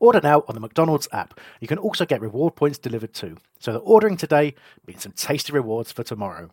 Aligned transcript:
Order 0.00 0.20
now 0.22 0.44
on 0.48 0.54
the 0.54 0.60
McDonald's 0.60 1.08
app. 1.12 1.38
You 1.60 1.68
can 1.68 1.78
also 1.78 2.04
get 2.04 2.20
reward 2.20 2.56
points 2.56 2.78
delivered 2.78 3.14
too. 3.14 3.36
So 3.58 3.72
the 3.72 3.78
ordering 3.78 4.16
today 4.16 4.54
means 4.86 5.02
some 5.02 5.12
tasty 5.12 5.52
rewards 5.52 5.92
for 5.92 6.02
tomorrow. 6.02 6.50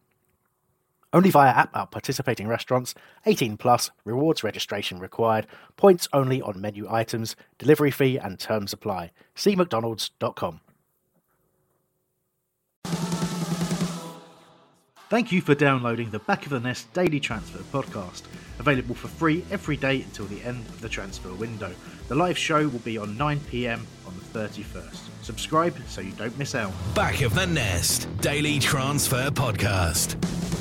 Only 1.13 1.29
via 1.29 1.49
app 1.49 1.75
at 1.75 1.91
participating 1.91 2.47
restaurants. 2.47 2.95
18 3.25 3.57
plus. 3.57 3.91
Rewards 4.05 4.43
registration 4.43 4.99
required. 4.99 5.45
Points 5.75 6.07
only 6.13 6.41
on 6.41 6.61
menu 6.61 6.87
items. 6.89 7.35
Delivery 7.57 7.91
fee 7.91 8.17
and 8.17 8.39
terms 8.39 8.71
apply. 8.71 9.11
See 9.35 9.55
mcdonalds.com. 9.55 10.61
Thank 15.09 15.33
you 15.33 15.41
for 15.41 15.53
downloading 15.53 16.11
the 16.11 16.19
Back 16.19 16.45
of 16.45 16.51
the 16.51 16.61
Nest 16.61 16.93
Daily 16.93 17.19
Transfer 17.19 17.59
podcast, 17.77 18.21
available 18.61 18.95
for 18.95 19.07
free 19.07 19.43
every 19.51 19.75
day 19.75 20.03
until 20.03 20.25
the 20.27 20.41
end 20.43 20.65
of 20.67 20.79
the 20.81 20.87
transfer 20.87 21.33
window. 21.33 21.73
The 22.07 22.15
live 22.15 22.37
show 22.37 22.67
will 22.67 22.79
be 22.79 22.97
on 22.97 23.17
9 23.17 23.39
pm 23.49 23.85
on 24.07 24.13
the 24.17 24.39
31st. 24.39 24.99
Subscribe 25.23 25.75
so 25.87 25.99
you 25.99 26.11
don't 26.11 26.37
miss 26.37 26.55
out. 26.55 26.71
Back 26.95 27.21
of 27.21 27.35
the 27.35 27.47
Nest 27.47 28.07
Daily 28.21 28.59
Transfer 28.59 29.29
Podcast. 29.31 30.60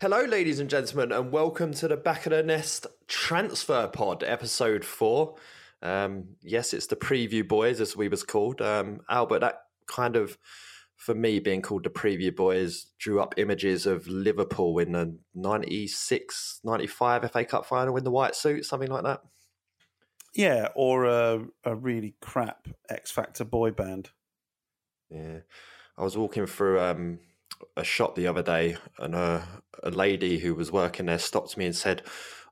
Hello, 0.00 0.24
ladies 0.24 0.58
and 0.58 0.68
gentlemen, 0.68 1.12
and 1.12 1.30
welcome 1.30 1.72
to 1.74 1.86
the 1.86 1.96
Back 1.96 2.26
of 2.26 2.30
the 2.30 2.42
Nest 2.42 2.88
Transfer 3.06 3.86
Pod, 3.86 4.24
episode 4.24 4.84
four. 4.84 5.36
Um, 5.82 6.30
yes, 6.42 6.74
it's 6.74 6.88
the 6.88 6.96
preview 6.96 7.46
boys, 7.46 7.80
as 7.80 7.96
we 7.96 8.08
was 8.08 8.24
called. 8.24 8.60
Um, 8.60 9.02
Albert, 9.08 9.38
that 9.38 9.60
kind 9.86 10.16
of, 10.16 10.36
for 10.96 11.14
me, 11.14 11.38
being 11.38 11.62
called 11.62 11.84
the 11.84 11.90
preview 11.90 12.34
boys, 12.34 12.86
drew 12.98 13.20
up 13.20 13.34
images 13.36 13.86
of 13.86 14.08
Liverpool 14.08 14.80
in 14.80 14.92
the 14.92 15.16
96, 15.36 16.60
95 16.64 17.30
FA 17.30 17.44
Cup 17.44 17.64
final 17.64 17.96
in 17.96 18.02
the 18.02 18.10
white 18.10 18.34
suit, 18.34 18.66
something 18.66 18.90
like 18.90 19.04
that. 19.04 19.20
Yeah, 20.34 20.70
or 20.74 21.04
a, 21.04 21.44
a 21.62 21.76
really 21.76 22.16
crap 22.20 22.66
X 22.90 23.12
Factor 23.12 23.44
boy 23.44 23.70
band. 23.70 24.10
Yeah, 25.08 25.38
I 25.96 26.02
was 26.02 26.18
walking 26.18 26.46
through 26.46 26.80
um, 26.80 27.20
a 27.76 27.84
shop 27.84 28.14
the 28.14 28.26
other 28.26 28.42
day, 28.42 28.76
and 28.98 29.14
a, 29.14 29.46
a 29.82 29.90
lady 29.90 30.38
who 30.38 30.54
was 30.54 30.72
working 30.72 31.06
there 31.06 31.18
stopped 31.18 31.56
me 31.56 31.66
and 31.66 31.76
said, 31.76 32.02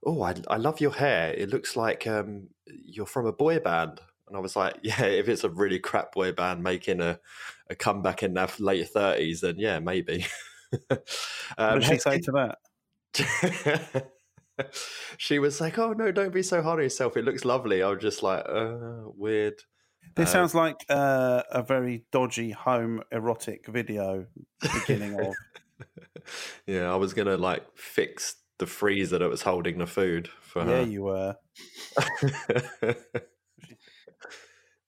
"Oh, 0.04 0.22
I, 0.22 0.34
I 0.48 0.56
love 0.56 0.80
your 0.80 0.92
hair. 0.92 1.32
It 1.32 1.50
looks 1.50 1.76
like 1.76 2.06
um, 2.06 2.48
you're 2.66 3.06
from 3.06 3.26
a 3.26 3.32
boy 3.32 3.58
band." 3.58 4.00
And 4.28 4.36
I 4.36 4.40
was 4.40 4.56
like, 4.56 4.76
"Yeah, 4.82 5.04
if 5.04 5.28
it's 5.28 5.44
a 5.44 5.50
really 5.50 5.78
crap 5.78 6.12
boy 6.12 6.32
band 6.32 6.62
making 6.62 7.00
a, 7.00 7.18
a 7.68 7.74
comeback 7.74 8.22
in 8.22 8.34
their 8.34 8.48
late 8.58 8.88
thirties, 8.88 9.40
then 9.40 9.56
yeah, 9.58 9.78
maybe." 9.78 10.26
What 10.88 11.04
um, 11.58 11.80
did 11.80 11.88
she 11.88 11.98
say 11.98 12.18
to 12.18 12.56
that? 13.12 14.08
she 15.18 15.38
was 15.38 15.60
like, 15.60 15.78
"Oh 15.78 15.92
no, 15.92 16.10
don't 16.10 16.32
be 16.32 16.42
so 16.42 16.62
hard 16.62 16.78
on 16.78 16.84
yourself. 16.84 17.16
It 17.16 17.26
looks 17.26 17.44
lovely." 17.44 17.82
I 17.82 17.90
was 17.90 18.00
just 18.00 18.22
like, 18.22 18.44
uh, 18.48 19.10
"Weird." 19.14 19.62
This 20.14 20.28
Uh, 20.28 20.32
sounds 20.32 20.54
like 20.54 20.84
uh, 20.88 21.42
a 21.50 21.62
very 21.62 22.04
dodgy 22.12 22.50
home 22.50 23.02
erotic 23.10 23.66
video. 23.66 24.26
Beginning 24.60 25.18
of 25.18 25.34
yeah, 26.66 26.92
I 26.92 26.96
was 26.96 27.14
gonna 27.14 27.36
like 27.36 27.64
fix 27.76 28.36
the 28.58 28.66
freezer 28.66 29.18
that 29.18 29.28
was 29.28 29.42
holding 29.42 29.78
the 29.78 29.86
food 29.86 30.28
for 30.40 30.60
yeah, 30.60 30.76
her. 30.76 30.82
you 30.82 31.02
were. 31.02 31.36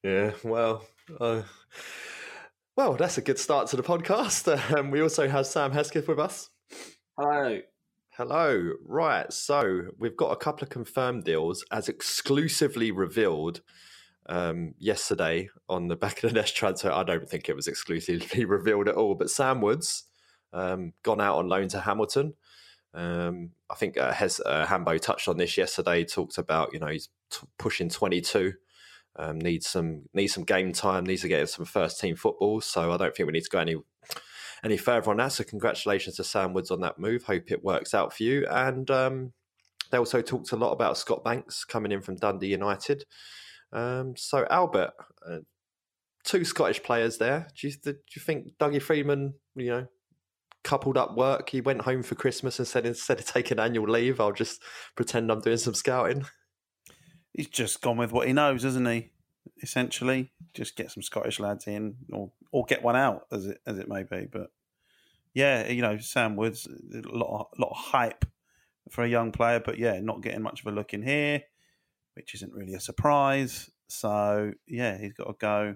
yeah, 0.03 0.31
well, 0.43 0.85
uh, 1.19 1.41
well, 2.77 2.93
that's 2.95 3.17
a 3.17 3.21
good 3.21 3.39
start 3.39 3.67
to 3.69 3.75
the 3.77 3.83
podcast. 3.83 4.45
Um, 4.77 4.91
we 4.91 5.01
also 5.01 5.27
have 5.27 5.45
Sam 5.47 5.71
Hesketh 5.71 6.07
with 6.07 6.19
us. 6.19 6.49
Hello. 7.17 7.59
Hello. 8.17 8.71
Right. 8.85 9.31
So 9.33 9.87
we've 9.99 10.15
got 10.15 10.31
a 10.31 10.35
couple 10.37 10.63
of 10.63 10.69
confirmed 10.69 11.23
deals 11.25 11.65
as 11.71 11.89
exclusively 11.89 12.91
revealed 12.91 13.61
um, 14.27 14.73
yesterday 14.77 15.49
on 15.69 15.87
the 15.87 15.95
back 15.95 16.23
of 16.23 16.29
the 16.29 16.39
Nest 16.39 16.55
transfer. 16.55 16.91
I 16.91 17.03
don't 17.03 17.29
think 17.29 17.49
it 17.49 17.55
was 17.55 17.67
exclusively 17.67 18.45
revealed 18.45 18.87
at 18.87 18.95
all, 18.95 19.15
but 19.15 19.29
Sam 19.29 19.61
Woods 19.61 20.05
um, 20.53 20.93
gone 21.03 21.21
out 21.21 21.37
on 21.37 21.47
loan 21.47 21.67
to 21.69 21.81
Hamilton. 21.81 22.33
Um, 22.93 23.51
I 23.69 23.75
think 23.75 23.97
uh, 23.97 24.13
uh, 24.45 24.65
Hambo 24.65 24.97
touched 24.97 25.27
on 25.27 25.37
this 25.37 25.57
yesterday. 25.57 26.05
Talked 26.05 26.37
about 26.37 26.73
you 26.73 26.79
know 26.79 26.87
he's 26.87 27.09
t- 27.29 27.45
pushing 27.57 27.89
twenty 27.89 28.21
two. 28.21 28.53
Um, 29.17 29.39
needs 29.39 29.67
some 29.67 30.03
needs 30.13 30.33
some 30.33 30.43
game 30.43 30.71
time. 30.71 31.05
Needs 31.05 31.21
to 31.21 31.27
get 31.27 31.49
some 31.49 31.65
first 31.65 31.99
team 31.99 32.15
football. 32.15 32.61
So 32.61 32.91
I 32.91 32.97
don't 32.97 33.15
think 33.15 33.27
we 33.27 33.33
need 33.33 33.43
to 33.43 33.49
go 33.49 33.59
any 33.59 33.75
any 34.63 34.77
further 34.77 35.11
on 35.11 35.17
that. 35.17 35.33
So 35.33 35.43
congratulations 35.43 36.15
to 36.15 36.23
Sam 36.23 36.53
Woods 36.53 36.71
on 36.71 36.81
that 36.81 36.97
move. 36.97 37.23
Hope 37.23 37.51
it 37.51 37.63
works 37.63 37.93
out 37.93 38.13
for 38.13 38.23
you. 38.23 38.47
And 38.47 38.89
um, 38.89 39.33
they 39.91 39.97
also 39.97 40.21
talked 40.21 40.51
a 40.51 40.57
lot 40.57 40.71
about 40.71 40.97
Scott 40.97 41.23
Banks 41.23 41.65
coming 41.65 41.91
in 41.91 42.01
from 42.01 42.15
Dundee 42.15 42.47
United. 42.47 43.05
Um, 43.73 44.15
so 44.15 44.45
Albert, 44.49 44.93
uh, 45.27 45.39
two 46.23 46.45
Scottish 46.45 46.81
players 46.83 47.17
there. 47.17 47.47
Do 47.59 47.67
you, 47.67 47.73
do 47.83 47.95
you 48.15 48.21
think 48.21 48.57
Dougie 48.59 48.81
Freedman, 48.81 49.33
you 49.55 49.69
know, 49.69 49.87
coupled 50.63 50.97
up 50.97 51.15
work? 51.15 51.49
He 51.49 51.61
went 51.61 51.81
home 51.81 52.03
for 52.03 52.15
Christmas 52.15 52.59
and 52.59 52.67
said 52.67 52.85
instead 52.85 53.19
of 53.19 53.25
taking 53.25 53.59
annual 53.59 53.89
leave, 53.89 54.19
I'll 54.19 54.31
just 54.31 54.61
pretend 54.95 55.31
I'm 55.31 55.41
doing 55.41 55.57
some 55.57 55.73
scouting. 55.73 56.25
He's 57.33 57.49
just 57.49 57.81
gone 57.81 57.97
with 57.97 58.11
what 58.11 58.27
he 58.27 58.33
knows, 58.33 58.63
hasn't 58.63 58.87
he? 58.87 59.11
essentially. 59.61 60.31
Just 60.53 60.75
get 60.75 60.91
some 60.91 61.03
Scottish 61.03 61.39
lads 61.39 61.67
in, 61.67 61.95
or 62.11 62.31
or 62.51 62.65
get 62.65 62.83
one 62.83 62.95
out, 62.95 63.27
as 63.31 63.45
it 63.45 63.59
as 63.65 63.77
it 63.77 63.87
may 63.87 64.03
be. 64.03 64.27
But 64.31 64.47
yeah, 65.33 65.67
you 65.67 65.81
know, 65.81 65.97
Sam 65.97 66.35
Woods, 66.35 66.67
a 66.67 67.01
lot 67.07 67.41
of, 67.41 67.59
lot 67.59 67.71
of 67.71 67.77
hype 67.77 68.25
for 68.89 69.03
a 69.03 69.09
young 69.09 69.31
player, 69.31 69.59
but 69.59 69.77
yeah, 69.77 69.99
not 69.99 70.21
getting 70.21 70.41
much 70.41 70.61
of 70.61 70.67
a 70.67 70.75
look 70.75 70.93
in 70.93 71.01
here, 71.01 71.41
which 72.15 72.33
isn't 72.35 72.53
really 72.53 72.73
a 72.73 72.79
surprise. 72.79 73.69
So 73.87 74.53
yeah, 74.67 74.97
he's 74.97 75.13
got 75.13 75.25
to 75.25 75.35
go 75.39 75.75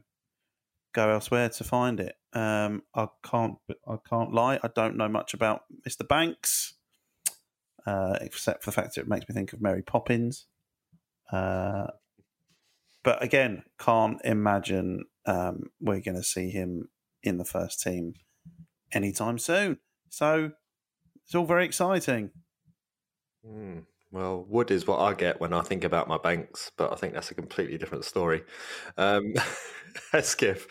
go 0.94 1.12
elsewhere 1.12 1.50
to 1.50 1.64
find 1.64 2.00
it. 2.00 2.16
Um, 2.34 2.84
I 2.96 3.08
can't 3.24 3.56
I 3.88 3.98
can't 4.08 4.34
lie, 4.34 4.60
I 4.64 4.70
don't 4.74 4.98
know 4.98 5.08
much 5.08 5.34
about 5.34 5.64
Mr. 5.88 6.08
Banks, 6.08 6.74
uh, 7.86 8.18
except 8.22 8.64
for 8.64 8.72
the 8.72 8.76
fact 8.76 8.96
that 8.96 9.02
it 9.02 9.08
makes 9.08 9.28
me 9.30 9.34
think 9.34 9.54
of 9.54 9.62
Mary 9.62 9.82
Poppins. 9.82 10.46
Uh, 11.32 11.88
but 13.04 13.24
again, 13.24 13.64
can't 13.80 14.20
imagine 14.24 15.06
um, 15.26 15.70
we're 15.80 16.02
going 16.02 16.18
to 16.18 16.24
see 16.24 16.50
him 16.50 16.90
in 17.24 17.38
the 17.38 17.46
first 17.46 17.82
team 17.82 18.16
anytime 18.92 19.38
soon. 19.38 19.78
So 20.10 20.52
it's 21.24 21.36
all 21.36 21.46
very 21.46 21.66
exciting. 21.66 22.32
Mm. 23.46 23.86
Well, 24.12 24.44
wood 24.48 24.72
is 24.72 24.88
what 24.88 25.00
I 25.00 25.14
get 25.14 25.40
when 25.40 25.54
I 25.54 25.62
think 25.62 25.84
about 25.84 26.08
my 26.08 26.18
banks, 26.18 26.72
but 26.78 26.92
I 26.92 26.96
think 26.96 27.14
that's 27.14 27.30
a 27.30 27.36
completely 27.36 27.78
different 27.78 28.06
story. 28.06 28.44
Um, 28.98 29.34
Hesketh, 30.12 30.68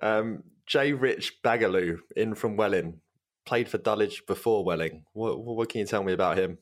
um, 0.00 0.42
Jay 0.66 0.92
Rich-Baghuelou 0.92 1.98
in 2.16 2.34
from 2.34 2.56
Welling, 2.56 3.00
played 3.44 3.68
for 3.68 3.78
Dulwich 3.78 4.26
before 4.26 4.64
Welling. 4.64 5.04
What, 5.12 5.38
what 5.44 5.68
can 5.68 5.80
you 5.80 5.86
tell 5.86 6.02
me 6.02 6.14
about 6.14 6.38
him? 6.38 6.58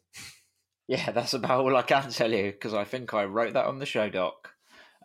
Yeah, 0.89 1.13
that's 1.13 1.35
about 1.35 1.61
all 1.61 1.77
I 1.77 1.83
can 1.83 2.11
tell 2.11 2.33
you 2.33 2.51
because 2.51 2.75
I 2.75 2.83
think 2.83 3.15
I 3.15 3.25
wrote 3.25 3.53
that 3.53 3.67
on 3.67 3.79
the 3.79 3.87
show 3.87 4.09
doc. 4.11 4.55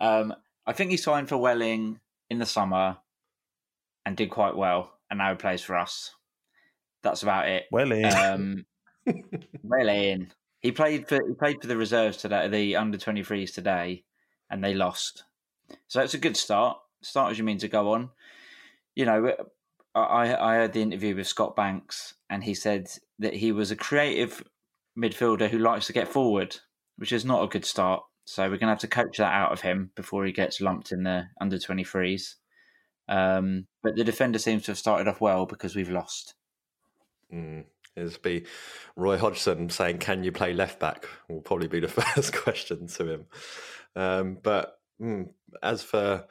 Um, 0.02 0.34
I 0.66 0.74
think 0.74 0.90
he 0.90 0.98
signed 0.98 1.30
for 1.30 1.38
Welling 1.38 2.00
in 2.32 2.40
the 2.40 2.48
summer 2.48 2.98
and 4.06 4.18
did 4.18 4.32
quite 4.32 4.56
well, 4.56 4.98
and 5.12 5.20
now 5.20 5.30
he 5.30 5.36
plays 5.36 5.62
for 5.62 5.78
us. 5.78 6.16
That's 7.04 7.22
about 7.22 7.48
it. 7.48 7.66
Welling, 7.72 8.06
um, 8.06 8.66
Welling. 9.64 10.32
He 10.66 10.72
played 10.72 11.08
for 11.08 11.20
he 11.28 11.36
played 11.36 11.62
for 11.62 11.68
the 11.68 11.78
reserves 11.78 12.18
today, 12.18 12.48
the 12.48 12.76
under 12.76 12.98
twenty 12.98 13.22
threes 13.22 13.52
today, 13.52 14.04
and 14.50 14.64
they 14.64 14.74
lost. 14.74 15.24
So 15.88 16.02
it's 16.02 16.16
a 16.16 16.18
good 16.18 16.36
start. 16.36 16.80
Start 17.04 17.30
as 17.30 17.38
you 17.38 17.44
mean 17.44 17.60
to 17.60 17.68
go 17.68 17.94
on. 17.94 18.10
You 18.96 19.06
know, 19.06 19.36
I 19.94 20.36
I 20.36 20.56
heard 20.56 20.74
the 20.74 20.82
interview 20.82 21.16
with 21.16 21.28
Scott 21.28 21.56
Banks, 21.56 22.16
and 22.32 22.44
he 22.44 22.56
said 22.56 22.90
that 23.20 23.36
he 23.36 23.52
was 23.52 23.70
a 23.70 23.76
creative 23.76 24.44
midfielder 24.98 25.52
who 25.52 25.60
likes 25.60 25.86
to 25.86 25.94
get 25.94 26.08
forward, 26.08 26.58
which 26.98 27.12
is 27.12 27.26
not 27.26 27.44
a 27.44 27.48
good 27.48 27.66
start. 27.66 28.02
So 28.26 28.42
we're 28.46 28.58
going 28.58 28.62
to 28.62 28.70
have 28.70 28.80
to 28.80 28.88
coach 28.88 29.20
that 29.20 29.36
out 29.36 29.52
of 29.52 29.62
him 29.62 29.92
before 29.96 30.26
he 30.26 30.32
gets 30.32 30.62
lumped 30.62 30.92
in 30.92 31.04
the 31.04 31.26
under 31.40 31.60
23s. 31.60 32.38
Um, 33.08 33.68
but 33.84 33.96
the 33.96 34.04
defender 34.04 34.40
seems 34.40 34.64
to 34.64 34.72
have 34.72 34.80
started 34.80 35.08
off 35.08 35.22
well 35.22 35.46
because 35.46 35.76
we've 35.76 35.92
lost. 35.92 36.34
Mm. 37.32 37.66
It'll 37.96 38.20
be 38.22 38.46
Roy 38.96 39.18
Hodgson 39.18 39.70
saying, 39.70 40.00
"Can 40.00 40.24
you 40.24 40.32
play 40.32 40.54
left 40.54 40.80
back?" 40.80 41.08
Will 41.30 41.42
probably 41.42 41.68
be 41.68 41.80
the 41.80 41.88
first 42.02 42.34
question 42.34 42.88
to 42.88 43.14
him. 43.14 43.26
Um, 43.96 44.38
but 44.42 44.80
mm, 45.02 45.30
as 45.64 45.84
for 45.84 46.26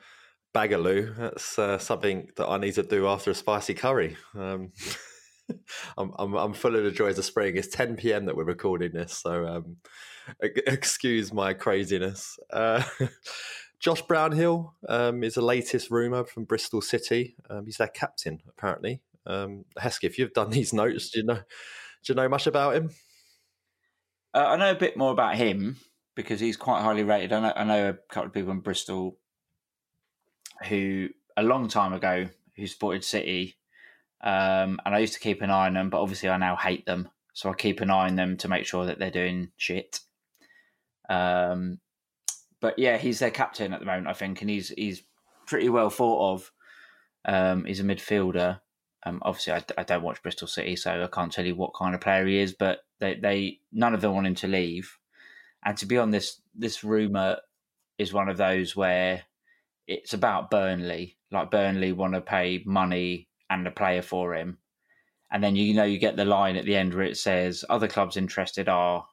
Baghuelou, 0.54 1.16
that's 1.16 1.58
uh, 1.58 1.78
something 1.78 2.28
that 2.36 2.48
I 2.48 2.58
need 2.58 2.74
to 2.74 2.82
do 2.82 3.08
after 3.08 3.30
a 3.30 3.34
spicy 3.34 3.74
curry. 3.74 4.16
Um, 4.34 4.72
I'm, 5.98 6.12
I'm, 6.18 6.34
I'm 6.34 6.52
full 6.54 6.76
of 6.76 6.84
the 6.84 6.90
joys 6.90 7.18
of 7.18 7.24
spring. 7.24 7.56
It's 7.56 7.68
10 7.68 7.96
p.m. 7.96 8.26
that 8.26 8.36
we're 8.36 8.44
recording 8.44 8.92
this, 8.92 9.14
so 9.14 9.46
um, 9.46 9.76
excuse 10.40 11.32
my 11.32 11.54
craziness. 11.54 12.38
Uh, 12.52 12.82
Josh 13.80 14.02
Brownhill 14.02 14.74
um, 14.88 15.22
is 15.22 15.34
the 15.34 15.42
latest 15.42 15.90
rumor 15.90 16.24
from 16.24 16.44
Bristol 16.44 16.80
City. 16.80 17.36
Um, 17.50 17.66
he's 17.66 17.76
their 17.76 17.88
captain, 17.88 18.40
apparently. 18.48 19.02
Um, 19.26 19.64
Heskey, 19.78 20.04
if 20.04 20.18
you've 20.18 20.32
done 20.32 20.50
these 20.50 20.72
notes, 20.72 21.10
do 21.10 21.20
you 21.20 21.26
know 21.26 21.34
do 21.34 22.12
you 22.12 22.14
know 22.14 22.28
much 22.28 22.46
about 22.46 22.74
him? 22.74 22.90
Uh, 24.34 24.46
I 24.48 24.56
know 24.56 24.70
a 24.70 24.76
bit 24.76 24.96
more 24.96 25.12
about 25.12 25.36
him 25.36 25.76
because 26.14 26.40
he's 26.40 26.56
quite 26.56 26.82
highly 26.82 27.02
rated. 27.02 27.32
I 27.32 27.40
know, 27.40 27.52
I 27.56 27.64
know 27.64 27.88
a 27.90 28.12
couple 28.12 28.28
of 28.28 28.34
people 28.34 28.52
in 28.52 28.60
Bristol 28.60 29.16
who 30.68 31.08
a 31.36 31.42
long 31.42 31.68
time 31.68 31.92
ago 31.92 32.28
who 32.56 32.66
supported 32.66 33.04
City 33.04 33.56
um, 34.24 34.80
and 34.86 34.94
I 34.94 35.00
used 35.00 35.12
to 35.12 35.20
keep 35.20 35.42
an 35.42 35.50
eye 35.50 35.66
on 35.66 35.74
them, 35.74 35.90
but 35.90 36.00
obviously 36.00 36.30
I 36.30 36.38
now 36.38 36.56
hate 36.56 36.86
them. 36.86 37.10
So 37.34 37.50
I 37.50 37.54
keep 37.54 37.80
an 37.82 37.90
eye 37.90 38.08
on 38.08 38.16
them 38.16 38.38
to 38.38 38.48
make 38.48 38.64
sure 38.64 38.86
that 38.86 38.98
they're 38.98 39.10
doing 39.10 39.50
shit. 39.58 40.00
Um, 41.10 41.78
but 42.60 42.78
yeah, 42.78 42.96
he's 42.96 43.18
their 43.18 43.30
captain 43.30 43.74
at 43.74 43.80
the 43.80 43.86
moment, 43.86 44.06
I 44.06 44.14
think, 44.14 44.40
and 44.40 44.48
he's 44.48 44.70
he's 44.70 45.02
pretty 45.46 45.68
well 45.68 45.90
thought 45.90 46.32
of. 46.32 46.52
Um, 47.26 47.66
he's 47.66 47.80
a 47.80 47.84
midfielder. 47.84 48.60
Um, 49.04 49.20
obviously, 49.22 49.52
I, 49.52 49.64
I, 49.76 49.82
don't 49.82 50.02
watch 50.02 50.22
Bristol 50.22 50.48
City, 50.48 50.76
so 50.76 51.02
I 51.02 51.06
can't 51.08 51.30
tell 51.30 51.44
you 51.44 51.54
what 51.54 51.74
kind 51.74 51.94
of 51.94 52.00
player 52.00 52.26
he 52.26 52.38
is. 52.38 52.54
But 52.54 52.80
they, 53.00 53.14
they 53.14 53.60
none 53.72 53.94
of 53.94 54.00
them 54.00 54.14
want 54.14 54.26
him 54.26 54.34
to 54.36 54.48
leave. 54.48 54.98
And 55.64 55.76
to 55.78 55.86
be 55.86 55.98
on 55.98 56.10
this 56.10 56.40
this 56.54 56.82
rumor 56.82 57.38
is 57.98 58.12
one 58.12 58.28
of 58.28 58.36
those 58.36 58.74
where 58.74 59.22
it's 59.86 60.14
about 60.14 60.50
Burnley. 60.50 61.18
Like 61.30 61.50
Burnley 61.50 61.92
want 61.92 62.14
to 62.14 62.20
pay 62.20 62.62
money 62.64 63.28
and 63.50 63.66
a 63.66 63.70
player 63.70 64.02
for 64.02 64.34
him. 64.34 64.58
And 65.30 65.42
then 65.42 65.56
you 65.56 65.74
know 65.74 65.84
you 65.84 65.98
get 65.98 66.16
the 66.16 66.24
line 66.24 66.56
at 66.56 66.64
the 66.64 66.76
end 66.76 66.94
where 66.94 67.04
it 67.04 67.16
says 67.16 67.64
other 67.68 67.88
clubs 67.88 68.16
interested 68.16 68.68
are 68.68 69.06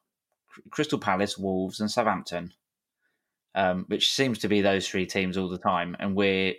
Crystal 0.70 1.00
Palace, 1.00 1.38
Wolves, 1.38 1.80
and 1.80 1.90
Southampton, 1.90 2.54
um, 3.56 3.86
which 3.88 4.12
seems 4.12 4.40
to 4.40 4.48
be 4.48 4.62
those 4.62 4.88
three 4.88 5.06
teams 5.06 5.38
all 5.38 5.50
the 5.50 5.58
time. 5.58 5.96
And 6.00 6.16
we're 6.16 6.56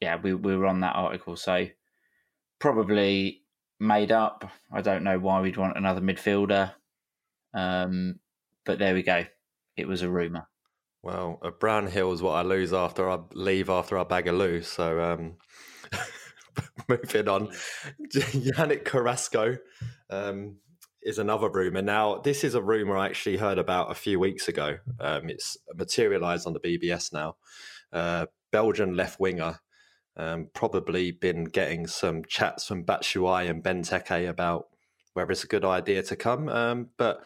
yeah 0.00 0.16
we 0.20 0.34
we 0.34 0.56
were 0.56 0.66
on 0.66 0.80
that 0.80 0.96
article, 0.96 1.36
so 1.36 1.66
probably 2.64 3.42
made 3.78 4.10
up. 4.10 4.50
I 4.72 4.80
don't 4.80 5.04
know 5.04 5.18
why 5.18 5.42
we'd 5.42 5.58
want 5.58 5.76
another 5.76 6.00
midfielder, 6.00 6.72
um, 7.52 8.20
but 8.64 8.78
there 8.78 8.94
we 8.94 9.02
go. 9.02 9.26
It 9.76 9.86
was 9.86 10.00
a 10.00 10.08
rumor. 10.08 10.48
Well, 11.02 11.40
a 11.42 11.50
brown 11.50 11.88
hill 11.88 12.10
is 12.12 12.22
what 12.22 12.36
I 12.36 12.40
lose 12.40 12.72
after 12.72 13.10
I 13.10 13.18
leave 13.34 13.68
after 13.68 13.98
I 13.98 14.04
bag 14.04 14.28
a 14.28 14.32
lose. 14.32 14.66
So 14.66 14.98
um, 14.98 15.36
moving 16.88 17.28
on, 17.28 17.48
Yannick 18.16 18.86
Carrasco 18.86 19.58
um, 20.08 20.56
is 21.02 21.18
another 21.18 21.50
rumor. 21.50 21.82
Now, 21.82 22.16
this 22.16 22.44
is 22.44 22.54
a 22.54 22.62
rumor 22.62 22.96
I 22.96 23.08
actually 23.08 23.36
heard 23.36 23.58
about 23.58 23.90
a 23.90 23.94
few 23.94 24.18
weeks 24.18 24.48
ago. 24.48 24.78
Um, 24.98 25.28
it's 25.28 25.58
materialized 25.74 26.46
on 26.46 26.54
the 26.54 26.60
BBS 26.60 27.12
now. 27.12 27.36
Uh, 27.92 28.24
Belgian 28.52 28.96
left 28.96 29.20
winger, 29.20 29.60
um, 30.16 30.48
probably 30.54 31.10
been 31.10 31.44
getting 31.44 31.86
some 31.86 32.24
chats 32.24 32.66
from 32.66 32.84
Batshuayi 32.84 33.50
and 33.50 33.62
Benteke 33.62 34.28
about 34.28 34.68
whether 35.14 35.32
it's 35.32 35.44
a 35.44 35.48
good 35.48 35.64
idea 35.64 36.02
to 36.02 36.16
come. 36.16 36.48
Um, 36.48 36.90
but 36.96 37.24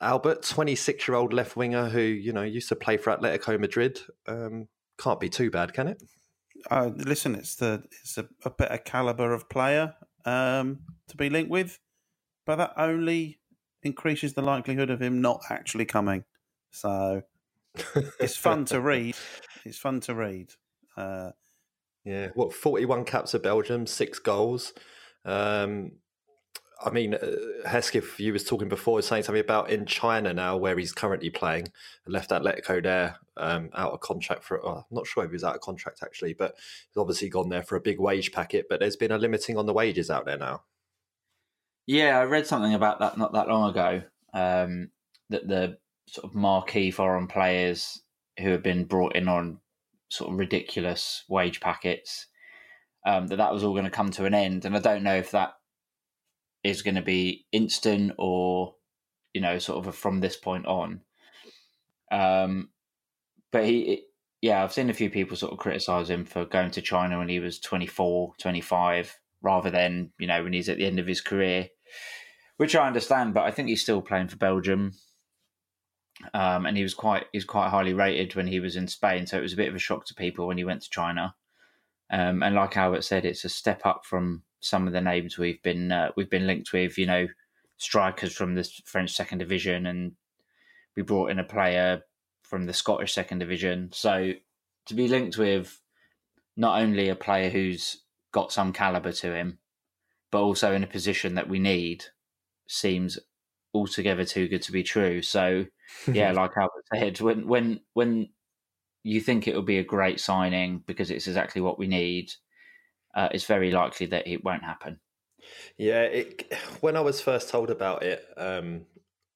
Albert, 0.00 0.42
26 0.42 1.06
year 1.06 1.16
old 1.16 1.32
left 1.32 1.56
winger 1.56 1.88
who, 1.88 2.00
you 2.00 2.32
know, 2.32 2.42
used 2.42 2.68
to 2.68 2.76
play 2.76 2.96
for 2.96 3.16
Atletico 3.16 3.58
Madrid, 3.58 4.00
um, 4.26 4.68
can't 4.98 5.20
be 5.20 5.28
too 5.28 5.50
bad, 5.50 5.72
can 5.72 5.88
it? 5.88 6.02
uh, 6.70 6.90
listen, 6.96 7.34
it's 7.34 7.54
the 7.54 7.84
it's 8.02 8.18
a, 8.18 8.28
a 8.44 8.50
better 8.50 8.78
caliber 8.78 9.32
of 9.32 9.48
player 9.48 9.94
um, 10.24 10.80
to 11.08 11.16
be 11.16 11.30
linked 11.30 11.50
with, 11.50 11.78
but 12.44 12.56
that 12.56 12.72
only 12.76 13.38
increases 13.82 14.34
the 14.34 14.42
likelihood 14.42 14.90
of 14.90 15.00
him 15.00 15.20
not 15.20 15.40
actually 15.48 15.86
coming. 15.86 16.24
So 16.70 17.22
it's 18.20 18.36
fun 18.36 18.64
to 18.66 18.80
read. 18.80 19.16
It's 19.64 19.78
fun 19.78 20.00
to 20.00 20.14
read. 20.14 20.50
Uh, 20.96 21.30
yeah, 22.04 22.28
what 22.34 22.52
forty-one 22.52 23.04
caps 23.04 23.34
of 23.34 23.42
Belgium, 23.42 23.86
six 23.86 24.18
goals. 24.18 24.72
Um, 25.24 25.92
I 26.82 26.88
mean, 26.90 27.14
uh, 27.14 27.68
Hesketh, 27.68 28.18
you 28.18 28.32
was 28.32 28.42
talking 28.42 28.70
before, 28.70 29.02
saying 29.02 29.24
something 29.24 29.40
about 29.40 29.68
in 29.68 29.84
China 29.84 30.32
now, 30.32 30.56
where 30.56 30.78
he's 30.78 30.92
currently 30.92 31.28
playing, 31.28 31.68
left 32.06 32.30
Atletico 32.30 32.82
there 32.82 33.18
um, 33.36 33.68
out 33.74 33.92
of 33.92 34.00
contract 34.00 34.44
for. 34.44 34.64
Oh, 34.64 34.78
I'm 34.78 34.84
not 34.90 35.06
sure 35.06 35.24
if 35.24 35.30
he 35.30 35.34
was 35.34 35.44
out 35.44 35.54
of 35.54 35.60
contract 35.60 36.00
actually, 36.02 36.32
but 36.32 36.54
he's 36.56 36.96
obviously 36.96 37.28
gone 37.28 37.50
there 37.50 37.62
for 37.62 37.76
a 37.76 37.80
big 37.80 38.00
wage 38.00 38.32
packet. 38.32 38.66
But 38.68 38.80
there's 38.80 38.96
been 38.96 39.12
a 39.12 39.18
limiting 39.18 39.58
on 39.58 39.66
the 39.66 39.74
wages 39.74 40.10
out 40.10 40.24
there 40.24 40.38
now. 40.38 40.62
Yeah, 41.86 42.18
I 42.18 42.24
read 42.24 42.46
something 42.46 42.72
about 42.72 43.00
that 43.00 43.18
not 43.18 43.32
that 43.34 43.48
long 43.48 43.70
ago. 43.70 44.02
Um, 44.32 44.90
that 45.28 45.48
the 45.48 45.76
sort 46.08 46.24
of 46.24 46.34
marquee 46.34 46.90
foreign 46.90 47.26
players 47.26 48.02
who 48.38 48.50
have 48.50 48.62
been 48.62 48.84
brought 48.84 49.16
in 49.16 49.28
on 49.28 49.58
sort 50.10 50.30
of 50.30 50.38
ridiculous 50.38 51.24
wage 51.28 51.60
packets, 51.60 52.26
um, 53.06 53.28
that 53.28 53.36
that 53.36 53.52
was 53.52 53.64
all 53.64 53.72
going 53.72 53.84
to 53.84 53.90
come 53.90 54.10
to 54.10 54.26
an 54.26 54.34
end. 54.34 54.64
And 54.64 54.76
I 54.76 54.80
don't 54.80 55.02
know 55.02 55.16
if 55.16 55.30
that 55.30 55.54
is 56.62 56.82
going 56.82 56.94
to 56.94 57.02
be 57.02 57.46
instant 57.52 58.12
or 58.18 58.74
you 59.32 59.40
know 59.40 59.58
sort 59.58 59.86
of 59.86 59.94
from 59.94 60.20
this 60.20 60.36
point 60.36 60.66
on 60.66 61.00
um 62.10 62.68
but 63.52 63.64
he 63.64 64.04
yeah 64.42 64.62
i've 64.62 64.72
seen 64.72 64.90
a 64.90 64.94
few 64.94 65.10
people 65.10 65.36
sort 65.36 65.52
of 65.52 65.58
criticize 65.58 66.10
him 66.10 66.24
for 66.24 66.44
going 66.44 66.70
to 66.70 66.82
china 66.82 67.18
when 67.18 67.28
he 67.28 67.38
was 67.38 67.58
24 67.60 68.34
25 68.38 69.18
rather 69.42 69.70
than 69.70 70.10
you 70.18 70.26
know 70.26 70.42
when 70.42 70.52
he's 70.52 70.68
at 70.68 70.76
the 70.76 70.86
end 70.86 70.98
of 70.98 71.06
his 71.06 71.20
career 71.20 71.68
which 72.56 72.74
i 72.74 72.86
understand 72.86 73.32
but 73.32 73.44
i 73.44 73.50
think 73.50 73.68
he's 73.68 73.82
still 73.82 74.02
playing 74.02 74.28
for 74.28 74.36
belgium 74.36 74.92
um, 76.34 76.66
and 76.66 76.76
he 76.76 76.82
was 76.82 76.94
quite 76.94 77.26
he 77.32 77.38
was 77.38 77.44
quite 77.44 77.70
highly 77.70 77.92
rated 77.92 78.34
when 78.34 78.46
he 78.46 78.60
was 78.60 78.76
in 78.76 78.88
Spain. 78.88 79.26
So 79.26 79.38
it 79.38 79.42
was 79.42 79.52
a 79.52 79.56
bit 79.56 79.68
of 79.68 79.74
a 79.74 79.78
shock 79.78 80.06
to 80.06 80.14
people 80.14 80.46
when 80.46 80.58
he 80.58 80.64
went 80.64 80.82
to 80.82 80.90
China. 80.90 81.34
Um, 82.10 82.42
and 82.42 82.54
like 82.54 82.76
Albert 82.76 83.04
said, 83.04 83.24
it's 83.24 83.44
a 83.44 83.48
step 83.48 83.82
up 83.84 84.04
from 84.04 84.42
some 84.60 84.86
of 84.86 84.92
the 84.92 85.00
names 85.00 85.38
we've 85.38 85.62
been 85.62 85.92
uh, 85.92 86.10
we've 86.16 86.30
been 86.30 86.46
linked 86.46 86.72
with. 86.72 86.98
You 86.98 87.06
know, 87.06 87.28
strikers 87.76 88.34
from 88.34 88.54
the 88.54 88.68
French 88.84 89.12
second 89.12 89.38
division, 89.38 89.86
and 89.86 90.12
we 90.96 91.02
brought 91.02 91.30
in 91.30 91.38
a 91.38 91.44
player 91.44 92.02
from 92.42 92.66
the 92.66 92.72
Scottish 92.72 93.14
second 93.14 93.38
division. 93.38 93.90
So 93.92 94.32
to 94.86 94.94
be 94.94 95.08
linked 95.08 95.38
with 95.38 95.80
not 96.56 96.80
only 96.80 97.08
a 97.08 97.14
player 97.14 97.48
who's 97.48 98.02
got 98.32 98.52
some 98.52 98.72
caliber 98.72 99.12
to 99.12 99.34
him, 99.34 99.58
but 100.30 100.40
also 100.40 100.74
in 100.74 100.84
a 100.84 100.88
position 100.88 101.34
that 101.36 101.48
we 101.48 101.58
need, 101.58 102.04
seems 102.66 103.18
altogether 103.74 104.24
too 104.24 104.48
good 104.48 104.62
to 104.62 104.72
be 104.72 104.82
true. 104.82 105.22
So 105.22 105.66
yeah, 106.12 106.32
like 106.32 106.52
Albert 106.56 106.84
said, 106.92 107.20
when 107.20 107.46
when 107.46 107.80
when 107.94 108.28
you 109.02 109.20
think 109.20 109.48
it 109.48 109.54
will 109.54 109.62
be 109.62 109.78
a 109.78 109.84
great 109.84 110.20
signing 110.20 110.82
because 110.86 111.10
it's 111.10 111.26
exactly 111.26 111.62
what 111.62 111.78
we 111.78 111.86
need, 111.86 112.30
uh, 113.14 113.28
it's 113.32 113.46
very 113.46 113.70
likely 113.70 114.06
that 114.06 114.26
it 114.26 114.44
won't 114.44 114.64
happen. 114.64 115.00
Yeah, 115.78 116.02
it, 116.02 116.52
when 116.80 116.96
I 116.96 117.00
was 117.00 117.20
first 117.20 117.48
told 117.48 117.70
about 117.70 118.02
it, 118.02 118.24
um, 118.36 118.86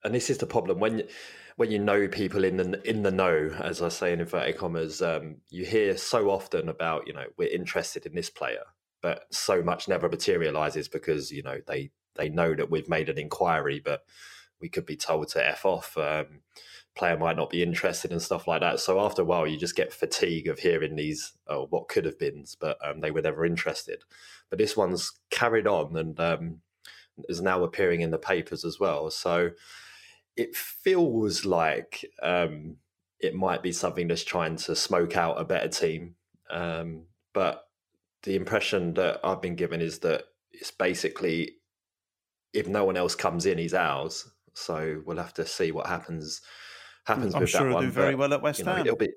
and 0.05 0.15
this 0.15 0.31
is 0.31 0.39
the 0.39 0.47
problem 0.47 0.79
when 0.79 1.05
when 1.57 1.71
you 1.71 1.79
know 1.79 2.09
people 2.09 2.45
in 2.45 2.57
the 2.57 2.89
in 2.89 3.03
the 3.03 3.11
know, 3.11 3.51
as 3.61 3.81
I 3.81 3.89
say 3.89 4.13
in 4.13 4.21
inverted 4.21 4.59
commas, 4.59 5.01
um, 5.01 5.37
you 5.49 5.65
hear 5.65 5.97
so 5.97 6.31
often 6.31 6.69
about 6.69 7.07
you 7.07 7.15
know 7.15 7.27
we're 7.39 7.49
interested 7.49 8.07
in 8.07 8.15
this 8.15 8.31
player, 8.31 8.65
but 9.01 9.25
so 9.31 9.63
much 9.63 9.89
never 9.89 10.09
materializes 10.09 10.89
because 10.89 11.31
you 11.31 11.43
know 11.43 11.59
they 11.67 11.91
they 12.15 12.29
know 12.29 12.55
that 12.55 12.71
we've 12.71 12.89
made 12.89 13.09
an 13.09 13.19
inquiry, 13.19 13.81
but 13.85 14.05
we 14.61 14.69
could 14.69 14.87
be 14.87 14.97
told 14.97 15.29
to 15.29 15.47
f 15.47 15.65
off. 15.65 15.97
Um, 15.97 16.41
player 16.95 17.17
might 17.17 17.37
not 17.37 17.51
be 17.51 17.63
interested 17.63 18.13
and 18.13 18.23
stuff 18.23 18.47
like 18.47 18.61
that. 18.61 18.79
So 18.79 19.01
after 19.01 19.23
a 19.23 19.25
while, 19.25 19.47
you 19.47 19.59
just 19.59 19.77
get 19.77 19.93
fatigue 19.93 20.47
of 20.47 20.61
hearing 20.61 20.95
these 20.95 21.33
oh, 21.49 21.67
what 21.71 21.89
could 21.89 22.05
have 22.05 22.19
been, 22.19 22.45
but 22.61 22.79
um, 22.85 23.01
they 23.01 23.11
were 23.11 23.23
never 23.23 23.45
interested. 23.45 24.05
But 24.49 24.59
this 24.59 24.77
one's 24.77 25.13
carried 25.31 25.67
on 25.67 25.97
and 25.97 26.19
um, 26.21 26.61
is 27.29 27.41
now 27.41 27.63
appearing 27.65 28.01
in 28.01 28.11
the 28.11 28.19
papers 28.19 28.65
as 28.65 28.79
well. 28.79 29.11
So 29.11 29.51
it 30.37 30.57
feels 30.57 31.45
like 31.45 32.05
um, 32.23 32.77
it 33.21 33.35
might 33.35 33.63
be 33.63 33.73
something 33.73 34.09
that's 34.09 34.25
trying 34.25 34.57
to 34.57 34.77
smoke 34.77 35.17
out 35.17 35.41
a 35.41 35.45
better 35.45 35.69
team. 35.69 36.15
Um, 36.51 37.05
but 37.33 37.65
the 38.23 38.37
impression 38.37 38.95
that 38.95 39.21
I've 39.25 39.43
been 39.43 39.57
given 39.57 39.81
is 39.81 40.01
that 40.01 40.25
it's 40.53 40.71
basically 40.71 41.57
if 42.55 42.67
no 42.69 42.85
one 42.85 42.97
else 42.97 43.15
comes 43.15 43.45
in, 43.47 43.59
he's 43.59 43.75
ours. 43.75 44.27
So 44.55 45.03
we'll 45.05 45.17
have 45.19 45.35
to 45.35 45.45
see 45.47 45.73
what 45.73 45.87
happens 45.87 46.41
happens 47.07 47.35
I'm 47.35 47.41
with 47.43 47.51
sure 47.51 47.61
that 47.65 47.67
he'll 47.67 47.75
one. 47.75 47.85
do 47.85 47.91
very 47.91 48.13
but, 48.15 48.19
well 48.19 48.33
at 48.35 48.43
West 48.43 48.61
you 48.61 48.65
know, 48.65 48.73
Ham. 48.75 48.87
it'll 48.87 48.97
be. 48.97 49.09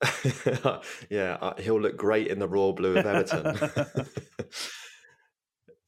yeah, 1.10 1.38
uh, 1.40 1.54
he'll 1.60 1.80
look 1.80 1.96
great 1.96 2.28
in 2.28 2.38
the 2.38 2.46
royal 2.48 2.72
blue 2.72 2.96
of 2.96 3.06
Everton. 3.06 3.58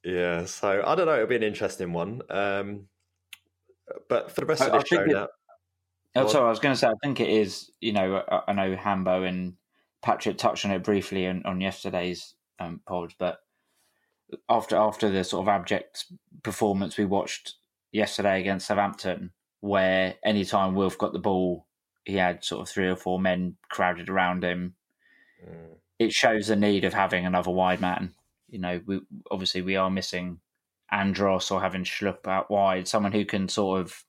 yeah, 0.05 0.45
so 0.47 0.83
I 0.85 0.95
don't 0.95 1.07
know. 1.07 1.15
It'll 1.15 1.27
be 1.29 1.37
an 1.37 1.43
interesting 1.43 1.93
one. 1.93 2.23
Um, 2.31 2.87
but 4.09 4.31
for 4.33 4.41
the 4.41 4.47
rest 4.47 4.63
I- 4.63 4.67
of 4.69 4.75
I 4.75 4.79
this 4.79 4.89
show 4.89 5.01
it- 5.03 5.09
now, 5.09 5.29
Oh, 6.17 6.23
Go 6.23 6.27
on. 6.27 6.33
sorry, 6.33 6.47
I 6.47 6.51
was 6.51 6.59
going 6.59 6.75
to 6.75 6.79
say, 6.79 6.89
I 6.89 6.95
think 7.05 7.21
it 7.21 7.29
is. 7.29 7.71
You 7.81 7.93
know, 7.93 8.25
I, 8.29 8.41
I 8.49 8.53
know 8.53 8.75
Hambo 8.75 9.23
and 9.23 9.55
Patrick 10.03 10.39
touched 10.39 10.65
on 10.65 10.73
it 10.73 10.83
briefly 10.83 11.29
on, 11.29 11.45
on 11.45 11.61
yesterday's 11.61 12.35
um, 12.59 12.81
pod, 12.85 13.15
but 13.17 13.39
after 14.49 14.77
after 14.77 15.11
the 15.11 15.25
sort 15.25 15.45
of 15.45 15.49
abject 15.49 16.07
performance 16.43 16.97
we 16.97 17.05
watched 17.05 17.55
yesterday 17.93 18.41
against 18.41 18.67
Southampton, 18.67 19.33
where 19.61 20.15
anytime 20.25 20.75
Wilf 20.75 20.99
got 20.99 21.13
the 21.13 21.19
ball, 21.19 21.67
he 22.05 22.17
had 22.17 22.45
sort 22.45 22.63
of 22.63 22.69
three 22.69 22.89
or 22.89 22.97
four 22.97 23.21
men 23.21 23.57
crowded 23.69 24.09
around 24.09 24.45
him. 24.45 24.75
Mm. 25.45 25.77
It 25.99 26.13
shows 26.13 26.47
the 26.47 26.57
need 26.57 26.85
of 26.85 26.95
having 26.95 27.27
another 27.27 27.51
wide 27.51 27.81
man. 27.81 28.15
You 28.49 28.59
know, 28.59 28.81
we 28.87 29.01
obviously 29.31 29.63
we 29.63 29.77
are 29.77 29.91
missing 29.91 30.41
Andros 30.91 31.51
or 31.51 31.61
having 31.61 31.85
Schlupp 31.85 32.27
out 32.27 32.51
wide, 32.51 32.89
someone 32.89 33.13
who 33.13 33.25
can 33.25 33.49
sort 33.49 33.81
of 33.81 34.05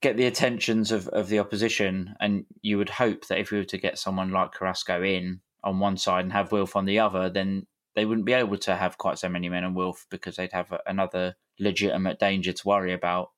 get 0.00 0.16
the 0.16 0.26
attentions 0.26 0.92
of, 0.92 1.08
of 1.08 1.28
the 1.28 1.38
opposition. 1.38 2.14
And 2.20 2.44
you 2.60 2.76
would 2.78 2.90
hope 2.90 3.26
that 3.28 3.38
if 3.38 3.50
we 3.50 3.58
were 3.58 3.64
to 3.64 3.78
get 3.78 3.98
someone 3.98 4.30
like 4.30 4.52
Carrasco 4.52 5.02
in 5.02 5.40
on 5.62 5.78
one 5.78 5.96
side 5.96 6.24
and 6.24 6.32
have 6.32 6.52
Wilf 6.52 6.76
on 6.76 6.84
the 6.84 6.98
other, 6.98 7.30
then 7.30 7.66
they 7.94 8.04
wouldn't 8.04 8.26
be 8.26 8.32
able 8.32 8.58
to 8.58 8.74
have 8.74 8.98
quite 8.98 9.18
so 9.18 9.28
many 9.28 9.48
men 9.48 9.64
on 9.64 9.74
Wilf 9.74 10.06
because 10.10 10.36
they'd 10.36 10.52
have 10.52 10.72
another 10.86 11.36
legitimate 11.58 12.18
danger 12.18 12.52
to 12.52 12.68
worry 12.68 12.92
about. 12.92 13.30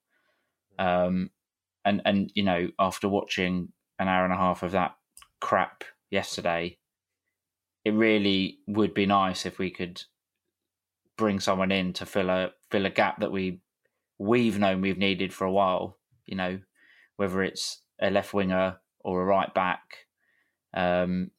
Um, 0.79 1.31
and 1.85 2.01
and 2.05 2.31
you 2.35 2.43
know, 2.43 2.69
after 2.79 3.07
watching 3.07 3.69
an 3.99 4.07
hour 4.07 4.23
and 4.23 4.33
a 4.33 4.37
half 4.37 4.63
of 4.63 4.71
that 4.71 4.95
crap 5.39 5.83
yesterday, 6.09 6.77
it 7.85 7.93
really 7.93 8.59
would 8.67 8.93
be 8.93 9.05
nice 9.05 9.45
if 9.45 9.59
we 9.59 9.69
could 9.69 10.03
bring 11.17 11.39
someone 11.39 11.71
in 11.71 11.93
to 11.93 12.05
fill 12.05 12.29
a 12.29 12.51
fill 12.69 12.85
a 12.85 12.89
gap 12.89 13.19
that 13.19 13.31
we 13.31 13.61
we've 14.17 14.59
known 14.59 14.81
we've 14.81 14.97
needed 14.97 15.33
for 15.33 15.45
a 15.45 15.51
while. 15.51 15.97
You 16.25 16.35
know, 16.35 16.59
whether 17.15 17.43
it's 17.43 17.81
a 18.01 18.09
left 18.09 18.33
winger 18.33 18.77
or 18.99 19.21
a 19.21 19.25
right 19.25 19.53
back. 19.53 20.07
Um, 20.73 21.31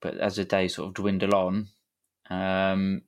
but 0.00 0.18
as 0.18 0.36
the 0.36 0.44
days 0.44 0.74
sort 0.74 0.88
of 0.88 0.94
dwindle 0.94 1.34
on, 1.34 1.68
um, 2.30 3.02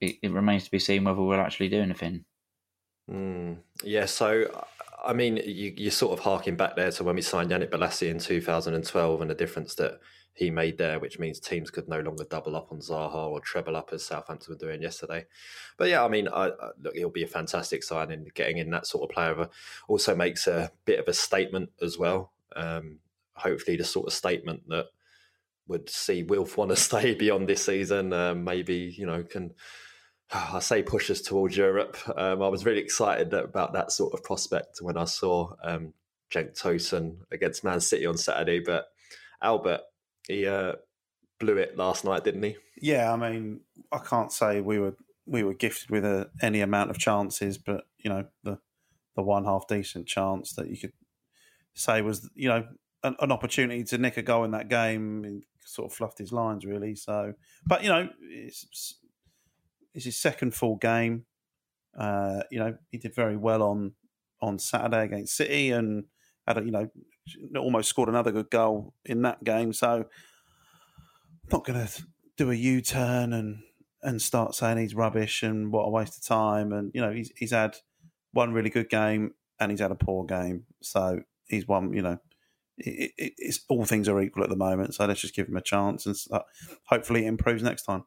it, 0.00 0.16
it 0.22 0.32
remains 0.32 0.64
to 0.64 0.70
be 0.70 0.78
seen 0.78 1.04
whether 1.04 1.20
we'll 1.20 1.40
actually 1.40 1.68
do 1.68 1.80
anything. 1.80 2.24
Mm, 3.10 3.58
yeah, 3.82 4.06
so 4.06 4.46
I 5.04 5.12
mean, 5.12 5.36
you, 5.36 5.72
you're 5.76 5.90
sort 5.90 6.12
of 6.12 6.24
harking 6.24 6.56
back 6.56 6.76
there 6.76 6.90
to 6.92 7.04
when 7.04 7.16
we 7.16 7.22
signed 7.22 7.50
Yannick 7.50 7.70
Bolasie 7.70 8.10
in 8.10 8.18
2012 8.18 9.20
and 9.20 9.30
the 9.30 9.34
difference 9.34 9.74
that 9.76 10.00
he 10.34 10.50
made 10.50 10.78
there, 10.78 10.98
which 10.98 11.18
means 11.18 11.40
teams 11.40 11.70
could 11.70 11.88
no 11.88 12.00
longer 12.00 12.24
double 12.24 12.56
up 12.56 12.68
on 12.70 12.78
Zaha 12.78 13.14
or 13.14 13.40
treble 13.40 13.76
up 13.76 13.90
as 13.92 14.04
Southampton 14.04 14.54
were 14.54 14.58
doing 14.58 14.80
yesterday. 14.80 15.26
But 15.76 15.88
yeah, 15.88 16.04
I 16.04 16.08
mean, 16.08 16.28
I, 16.28 16.46
I, 16.46 16.70
look, 16.80 16.96
it'll 16.96 17.10
be 17.10 17.24
a 17.24 17.28
fantastic 17.28 17.82
signing. 17.82 18.30
Getting 18.34 18.58
in 18.58 18.70
that 18.70 18.86
sort 18.86 19.08
of 19.08 19.14
player 19.14 19.48
also 19.88 20.14
makes 20.14 20.46
a 20.46 20.70
bit 20.84 21.00
of 21.00 21.08
a 21.08 21.12
statement 21.12 21.70
as 21.82 21.98
well. 21.98 22.32
Um, 22.54 23.00
hopefully, 23.34 23.76
the 23.76 23.84
sort 23.84 24.06
of 24.06 24.12
statement 24.12 24.62
that 24.68 24.86
would 25.70 25.88
see 25.88 26.24
Wilf 26.24 26.58
want 26.58 26.70
to 26.70 26.76
stay 26.76 27.14
beyond 27.14 27.48
this 27.48 27.64
season. 27.64 28.12
Um, 28.12 28.44
maybe 28.44 28.94
you 28.98 29.06
know 29.06 29.22
can 29.22 29.54
I 30.32 30.58
say 30.58 30.82
push 30.82 31.10
us 31.10 31.22
towards 31.22 31.56
Europe. 31.56 31.96
Um, 32.14 32.42
I 32.42 32.48
was 32.48 32.66
really 32.66 32.80
excited 32.80 33.32
about 33.32 33.72
that 33.72 33.92
sort 33.92 34.12
of 34.12 34.22
prospect 34.22 34.78
when 34.82 34.98
I 34.98 35.04
saw 35.04 35.54
um, 35.64 35.94
Cenk 36.30 36.60
Tosun 36.60 37.18
against 37.32 37.64
Man 37.64 37.80
City 37.80 38.04
on 38.04 38.18
Saturday. 38.18 38.60
But 38.60 38.86
Albert, 39.42 39.80
he 40.28 40.46
uh, 40.46 40.74
blew 41.38 41.56
it 41.56 41.76
last 41.76 42.04
night, 42.04 42.24
didn't 42.24 42.42
he? 42.42 42.56
Yeah, 42.80 43.12
I 43.12 43.16
mean, 43.16 43.60
I 43.90 43.98
can't 43.98 44.32
say 44.32 44.60
we 44.60 44.78
were 44.78 44.96
we 45.26 45.44
were 45.44 45.54
gifted 45.54 45.90
with 45.90 46.04
a, 46.04 46.28
any 46.42 46.60
amount 46.60 46.90
of 46.90 46.98
chances, 46.98 47.58
but 47.58 47.84
you 47.98 48.10
know 48.10 48.26
the 48.42 48.58
the 49.16 49.22
one 49.22 49.44
half 49.44 49.66
decent 49.68 50.06
chance 50.06 50.52
that 50.54 50.68
you 50.68 50.78
could 50.78 50.92
say 51.74 52.02
was 52.02 52.28
you 52.34 52.48
know 52.48 52.66
an, 53.02 53.16
an 53.20 53.32
opportunity 53.32 53.84
to 53.84 53.98
nick 53.98 54.16
a 54.16 54.22
goal 54.22 54.44
in 54.44 54.50
that 54.52 54.68
game 54.68 55.42
sort 55.64 55.90
of 55.90 55.96
fluffed 55.96 56.18
his 56.18 56.32
lines 56.32 56.64
really. 56.64 56.94
So, 56.94 57.34
but 57.66 57.82
you 57.82 57.88
know, 57.88 58.08
it's 58.22 58.96
it's 59.94 60.04
his 60.04 60.16
second 60.16 60.54
full 60.54 60.76
game. 60.76 61.24
Uh, 61.98 62.42
you 62.50 62.58
know, 62.58 62.76
he 62.90 62.98
did 62.98 63.14
very 63.14 63.36
well 63.36 63.62
on 63.62 63.92
on 64.40 64.58
Saturday 64.58 65.04
against 65.04 65.36
City 65.36 65.70
and 65.70 66.04
had 66.46 66.58
a, 66.58 66.64
you 66.64 66.70
know 66.70 66.88
almost 67.56 67.88
scored 67.88 68.08
another 68.08 68.32
good 68.32 68.50
goal 68.50 68.94
in 69.04 69.22
that 69.22 69.44
game. 69.44 69.72
So, 69.72 70.06
not 71.52 71.64
going 71.64 71.86
to 71.86 72.02
do 72.36 72.50
a 72.50 72.54
U 72.54 72.80
turn 72.80 73.32
and 73.32 73.62
and 74.02 74.20
start 74.22 74.54
saying 74.54 74.78
he's 74.78 74.94
rubbish 74.94 75.42
and 75.42 75.72
what 75.72 75.82
a 75.82 75.90
waste 75.90 76.16
of 76.16 76.24
time. 76.24 76.72
And 76.72 76.90
you 76.94 77.00
know, 77.00 77.12
he's 77.12 77.32
he's 77.36 77.52
had 77.52 77.76
one 78.32 78.52
really 78.52 78.70
good 78.70 78.88
game 78.88 79.34
and 79.58 79.70
he's 79.70 79.80
had 79.80 79.90
a 79.90 79.96
poor 79.96 80.24
game. 80.24 80.64
So 80.82 81.20
he's 81.46 81.68
one. 81.68 81.92
You 81.92 82.02
know, 82.02 82.18
it, 82.80 83.12
it, 83.16 83.32
it's 83.38 83.60
all 83.68 83.84
things 83.84 84.08
are 84.08 84.20
equal 84.20 84.42
at 84.42 84.50
the 84.50 84.56
moment. 84.56 84.94
So 84.94 85.06
let's 85.06 85.20
just 85.20 85.34
give 85.34 85.48
him 85.48 85.56
a 85.56 85.62
chance 85.62 86.06
and 86.06 86.16
uh, 86.30 86.40
hopefully 86.84 87.24
it 87.24 87.28
improves 87.28 87.62
next 87.62 87.82
time. 87.82 88.04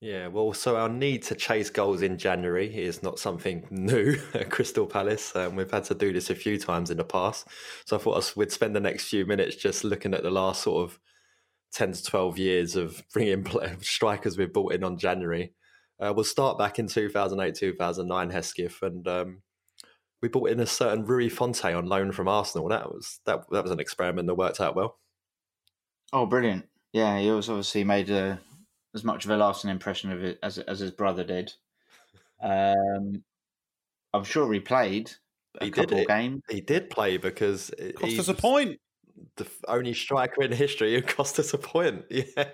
Yeah, 0.00 0.26
well, 0.26 0.52
so 0.52 0.76
our 0.76 0.88
need 0.88 1.22
to 1.24 1.36
chase 1.36 1.70
goals 1.70 2.02
in 2.02 2.18
January 2.18 2.66
is 2.66 3.04
not 3.04 3.20
something 3.20 3.68
new 3.70 4.18
at 4.34 4.50
Crystal 4.50 4.84
Palace. 4.84 5.34
Um, 5.36 5.54
we've 5.54 5.70
had 5.70 5.84
to 5.84 5.94
do 5.94 6.12
this 6.12 6.28
a 6.28 6.34
few 6.34 6.58
times 6.58 6.90
in 6.90 6.96
the 6.96 7.04
past. 7.04 7.46
So 7.86 7.96
I 7.96 8.00
thought 8.00 8.36
we'd 8.36 8.50
spend 8.50 8.74
the 8.74 8.80
next 8.80 9.08
few 9.08 9.24
minutes 9.24 9.54
just 9.54 9.84
looking 9.84 10.12
at 10.12 10.24
the 10.24 10.30
last 10.30 10.62
sort 10.62 10.82
of 10.82 10.98
10 11.74 11.92
to 11.92 12.02
12 12.02 12.38
years 12.38 12.74
of 12.74 13.00
bringing 13.12 13.46
in 13.46 13.80
strikers 13.80 14.36
we've 14.36 14.52
brought 14.52 14.74
in 14.74 14.82
on 14.82 14.98
January. 14.98 15.52
Uh, 16.00 16.12
we'll 16.12 16.24
start 16.24 16.58
back 16.58 16.80
in 16.80 16.88
2008, 16.88 17.54
2009, 17.54 18.30
Hesketh, 18.30 18.82
and 18.82 19.06
um, 19.06 19.42
we 20.22 20.28
brought 20.28 20.50
in 20.50 20.60
a 20.60 20.66
certain 20.66 21.04
Rui 21.04 21.28
Fonte 21.28 21.64
on 21.64 21.86
loan 21.86 22.12
from 22.12 22.28
Arsenal. 22.28 22.68
That 22.68 22.90
was 22.90 23.20
that 23.26 23.50
that 23.50 23.62
was 23.62 23.72
an 23.72 23.80
experiment 23.80 24.28
that 24.28 24.34
worked 24.36 24.60
out 24.60 24.76
well. 24.76 24.98
Oh, 26.12 26.26
brilliant! 26.26 26.68
Yeah, 26.92 27.18
he 27.18 27.30
was 27.30 27.48
obviously 27.48 27.84
made 27.84 28.08
a, 28.08 28.40
as 28.94 29.02
much 29.04 29.24
of 29.24 29.30
a 29.30 29.36
lasting 29.36 29.70
impression 29.70 30.12
of 30.12 30.22
it 30.22 30.38
as 30.42 30.58
as 30.58 30.78
his 30.78 30.92
brother 30.92 31.24
did. 31.24 31.52
Um, 32.44 33.22
I'm 34.12 34.24
sure 34.24 34.52
he 34.52 34.58
played 34.58 35.12
a 35.60 35.66
He 35.66 35.70
couple 35.70 35.96
did 35.96 36.02
of 36.02 36.08
games. 36.08 36.42
He 36.50 36.60
did 36.60 36.90
play 36.90 37.16
because 37.18 37.70
it 37.78 37.94
Cost 37.94 38.10
he's 38.10 38.18
us 38.18 38.26
a 38.28 38.34
point. 38.34 38.80
the 39.36 39.46
only 39.68 39.94
striker 39.94 40.42
in 40.42 40.50
history 40.50 40.92
who 40.94 41.02
cost 41.06 41.38
us 41.38 41.54
a 41.54 41.58
point. 41.58 42.04
Yeah, 42.10 42.50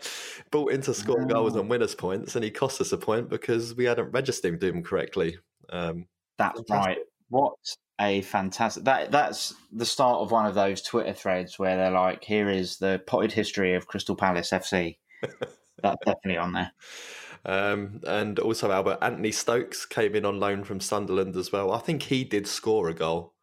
brought 0.50 0.72
in 0.72 0.82
to 0.82 0.92
score 0.92 1.24
goals 1.24 1.56
and 1.56 1.70
winners 1.70 1.94
points, 1.94 2.34
and 2.36 2.44
he 2.44 2.50
cost 2.50 2.82
us 2.82 2.92
a 2.92 2.98
point 2.98 3.30
because 3.30 3.74
we 3.74 3.86
hadn't 3.86 4.10
registered 4.10 4.62
him 4.62 4.82
correctly. 4.82 5.38
Um, 5.70 6.06
That's 6.36 6.60
Fantastic. 6.68 6.74
right. 6.86 6.98
What 7.28 7.54
a 8.00 8.22
fantastic 8.22 8.84
that 8.84 9.10
that's 9.10 9.54
the 9.72 9.84
start 9.84 10.20
of 10.20 10.30
one 10.30 10.46
of 10.46 10.54
those 10.54 10.80
Twitter 10.82 11.12
threads 11.12 11.58
where 11.58 11.76
they're 11.76 11.90
like, 11.90 12.24
"Here 12.24 12.48
is 12.48 12.78
the 12.78 13.02
potted 13.06 13.32
history 13.32 13.74
of 13.74 13.86
Crystal 13.86 14.16
Palace 14.16 14.50
FC." 14.50 14.98
that's 15.82 16.04
definitely 16.06 16.38
on 16.38 16.52
there. 16.52 16.72
Um, 17.44 18.00
and 18.06 18.38
also 18.38 18.70
Albert 18.70 18.98
Anthony 19.02 19.32
Stokes 19.32 19.86
came 19.86 20.14
in 20.14 20.24
on 20.24 20.40
loan 20.40 20.64
from 20.64 20.80
Sunderland 20.80 21.36
as 21.36 21.52
well. 21.52 21.72
I 21.72 21.78
think 21.78 22.02
he 22.04 22.24
did 22.24 22.46
score 22.46 22.88
a 22.88 22.94
goal, 22.94 23.34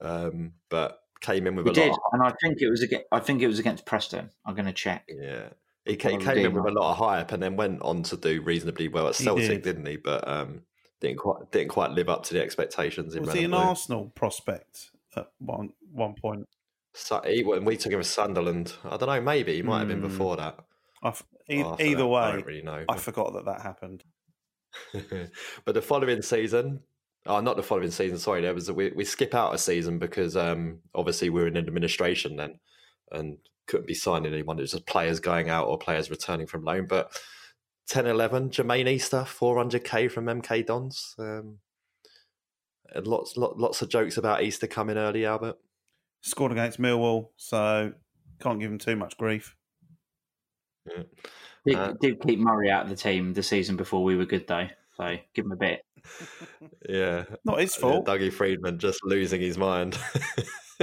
um, 0.00 0.52
but 0.68 0.98
came 1.20 1.46
in 1.46 1.54
with 1.54 1.66
We 1.66 1.70
a 1.70 1.74
did, 1.74 1.90
lot. 1.90 2.00
and 2.12 2.22
I 2.22 2.32
think 2.42 2.60
it 2.60 2.68
was 2.68 2.82
against. 2.82 3.06
I 3.12 3.20
think 3.20 3.42
it 3.42 3.46
was 3.46 3.58
against 3.58 3.86
Preston. 3.86 4.30
I'm 4.44 4.54
going 4.54 4.66
to 4.66 4.72
check. 4.72 5.04
Yeah, 5.08 5.50
he 5.84 5.96
came, 5.96 6.20
came 6.20 6.38
in 6.38 6.52
with 6.54 6.64
a 6.66 6.78
lot 6.78 6.92
of 6.92 6.98
hype, 6.98 7.32
and 7.32 7.42
then 7.42 7.56
went 7.56 7.82
on 7.82 8.02
to 8.04 8.16
do 8.16 8.40
reasonably 8.42 8.88
well 8.88 9.08
at 9.08 9.16
He 9.16 9.24
Celtic, 9.24 9.48
did. 9.48 9.62
did. 9.62 9.78
not 9.78 9.88
he? 9.88 9.96
But 9.96 10.26
um, 10.28 10.62
didn't 11.02 11.18
quite 11.18 11.50
didn't 11.50 11.68
quite 11.68 11.90
live 11.90 12.08
up 12.08 12.22
to 12.24 12.34
the 12.34 12.40
expectations. 12.42 13.14
In 13.14 13.24
Was 13.24 13.34
he 13.34 13.44
an 13.44 13.52
Arsenal 13.52 14.10
prospect 14.14 14.90
at 15.16 15.28
one 15.38 15.72
one 15.92 16.14
point? 16.14 16.48
So 16.94 17.20
he, 17.26 17.42
when 17.42 17.64
we 17.64 17.76
took 17.76 17.92
him 17.92 18.00
to 18.00 18.04
Sunderland, 18.04 18.74
I 18.84 18.96
don't 18.96 19.08
know. 19.08 19.20
Maybe 19.20 19.54
he 19.56 19.62
might 19.62 19.80
have 19.80 19.88
been 19.88 19.98
Hmm. 20.00 20.08
before 20.08 20.36
that. 20.36 20.58
I 21.02 21.08
f- 21.08 21.24
e- 21.50 21.64
either 21.80 22.04
that, 22.04 22.12
I 22.12 22.32
don't 22.32 22.46
really 22.46 22.62
know. 22.62 22.84
I 22.88 22.96
forgot 22.98 23.32
that 23.34 23.44
that 23.46 23.62
happened. 23.62 24.04
but 25.64 25.74
the 25.74 25.82
following 25.82 26.22
season, 26.22 26.80
oh, 27.26 27.40
not 27.40 27.56
the 27.56 27.62
following 27.62 27.90
season. 27.90 28.18
Sorry, 28.18 28.40
there 28.40 28.54
was 28.54 28.68
a, 28.68 28.74
we 28.74 28.90
we 28.94 29.04
skip 29.04 29.34
out 29.34 29.54
a 29.54 29.58
season 29.58 29.98
because 29.98 30.36
um, 30.36 30.78
obviously 30.94 31.30
we 31.30 31.40
were 31.40 31.48
in 31.48 31.56
administration 31.56 32.36
then 32.36 32.60
and 33.10 33.38
couldn't 33.66 33.86
be 33.86 33.94
signing 33.94 34.32
anyone. 34.32 34.58
It 34.58 34.62
was 34.62 34.72
just 34.72 34.86
players 34.86 35.18
going 35.20 35.48
out 35.50 35.66
or 35.66 35.78
players 35.78 36.10
returning 36.10 36.46
from 36.46 36.64
loan. 36.64 36.86
But 36.86 37.18
10 37.88 38.06
11, 38.06 38.50
Jermaine 38.50 38.88
Easter, 38.88 39.22
400k 39.22 40.10
from 40.10 40.26
MK 40.26 40.66
Dons. 40.66 41.14
Um, 41.18 41.58
and 42.94 43.06
lots, 43.06 43.36
lot, 43.36 43.58
lots 43.58 43.82
of 43.82 43.88
jokes 43.88 44.16
about 44.16 44.42
Easter 44.42 44.66
coming 44.66 44.96
early, 44.96 45.26
Albert. 45.26 45.58
Scored 46.20 46.52
against 46.52 46.80
Millwall, 46.80 47.30
so 47.36 47.92
can't 48.40 48.60
give 48.60 48.70
him 48.70 48.78
too 48.78 48.96
much 48.96 49.16
grief. 49.16 49.56
Yeah. 50.86 51.02
Did, 51.66 51.76
Uh, 51.76 51.92
did 52.00 52.20
keep 52.20 52.38
Murray 52.38 52.70
out 52.70 52.84
of 52.84 52.90
the 52.90 52.96
team 52.96 53.32
the 53.34 53.42
season 53.42 53.76
before 53.76 54.02
we 54.02 54.16
were 54.16 54.26
good 54.26 54.46
though, 54.46 54.68
so 54.96 55.16
give 55.34 55.44
him 55.44 55.52
a 55.52 55.56
bit. 55.56 55.84
Yeah. 56.88 57.24
Not 57.44 57.60
his 57.60 57.76
Yeah, 57.76 57.80
fault. 57.80 58.06
Dougie 58.06 58.32
Freedman 58.32 58.78
just 58.78 59.00
losing 59.04 59.40
his 59.40 59.56
mind. 59.56 59.96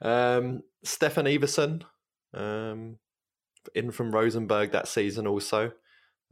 um, 0.00 0.62
Steffen 0.84 1.26
Iversen, 1.28 1.82
um, 2.32 2.96
in 3.74 3.90
from 3.90 4.12
Rosenborg 4.12 4.72
that 4.72 4.88
season 4.88 5.26
also. 5.26 5.72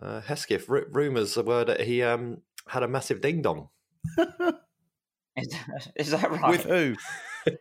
Uh, 0.01 0.21
Hesketh, 0.21 0.69
r- 0.71 0.87
rumours 0.91 1.37
were 1.37 1.65
that 1.65 1.81
he 1.81 2.03
um, 2.03 2.39
had 2.69 2.83
a 2.83 2.89
massive 2.89 3.21
ding 3.21 3.43
dong. 3.43 3.69
Is, 5.37 5.55
is 5.97 6.11
that 6.11 6.31
right? 6.31 6.51
With 6.51 6.65
who? 6.65 6.95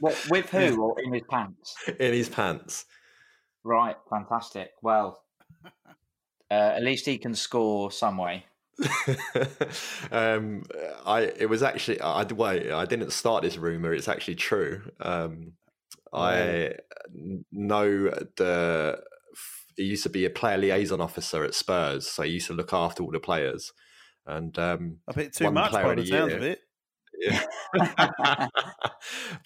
What- 0.00 0.26
with 0.30 0.48
who 0.50 0.80
or 0.80 1.00
in 1.00 1.12
his 1.12 1.24
pants? 1.28 1.74
in 1.98 2.12
his 2.12 2.28
pants. 2.28 2.84
Right, 3.64 3.96
fantastic. 4.08 4.70
Well, 4.80 5.24
uh, 6.50 6.54
at 6.54 6.82
least 6.84 7.04
he 7.04 7.18
can 7.18 7.34
score 7.34 7.90
some 7.90 8.16
way. 8.16 8.46
um, 10.12 10.62
I 11.04 11.32
it 11.36 11.48
was 11.50 11.64
actually 11.64 12.00
I 12.00 12.22
wait 12.22 12.70
I 12.70 12.84
didn't 12.84 13.10
start 13.10 13.42
this 13.42 13.56
rumor. 13.56 13.92
It's 13.92 14.06
actually 14.06 14.36
true. 14.36 14.82
Um, 15.00 15.54
I 16.12 16.74
n- 17.12 17.44
know 17.50 18.04
the 18.36 19.02
he 19.78 19.84
used 19.84 20.02
to 20.02 20.10
be 20.10 20.24
a 20.24 20.30
player 20.30 20.58
liaison 20.58 21.00
officer 21.00 21.44
at 21.44 21.54
Spurs, 21.54 22.06
so 22.06 22.22
he 22.22 22.32
used 22.32 22.48
to 22.48 22.52
look 22.52 22.72
after 22.72 23.02
all 23.02 23.10
the 23.10 23.20
players. 23.20 23.72
And 24.26 24.58
um, 24.58 24.98
A 25.08 25.14
bit 25.14 25.34
too 25.34 25.50
much 25.50 25.70
player 25.70 25.84
by 25.84 25.90
of 25.92 25.96
the 25.96 26.04
year. 26.04 26.36
of 26.36 26.42
it. 26.42 26.60
Yeah. 27.18 27.44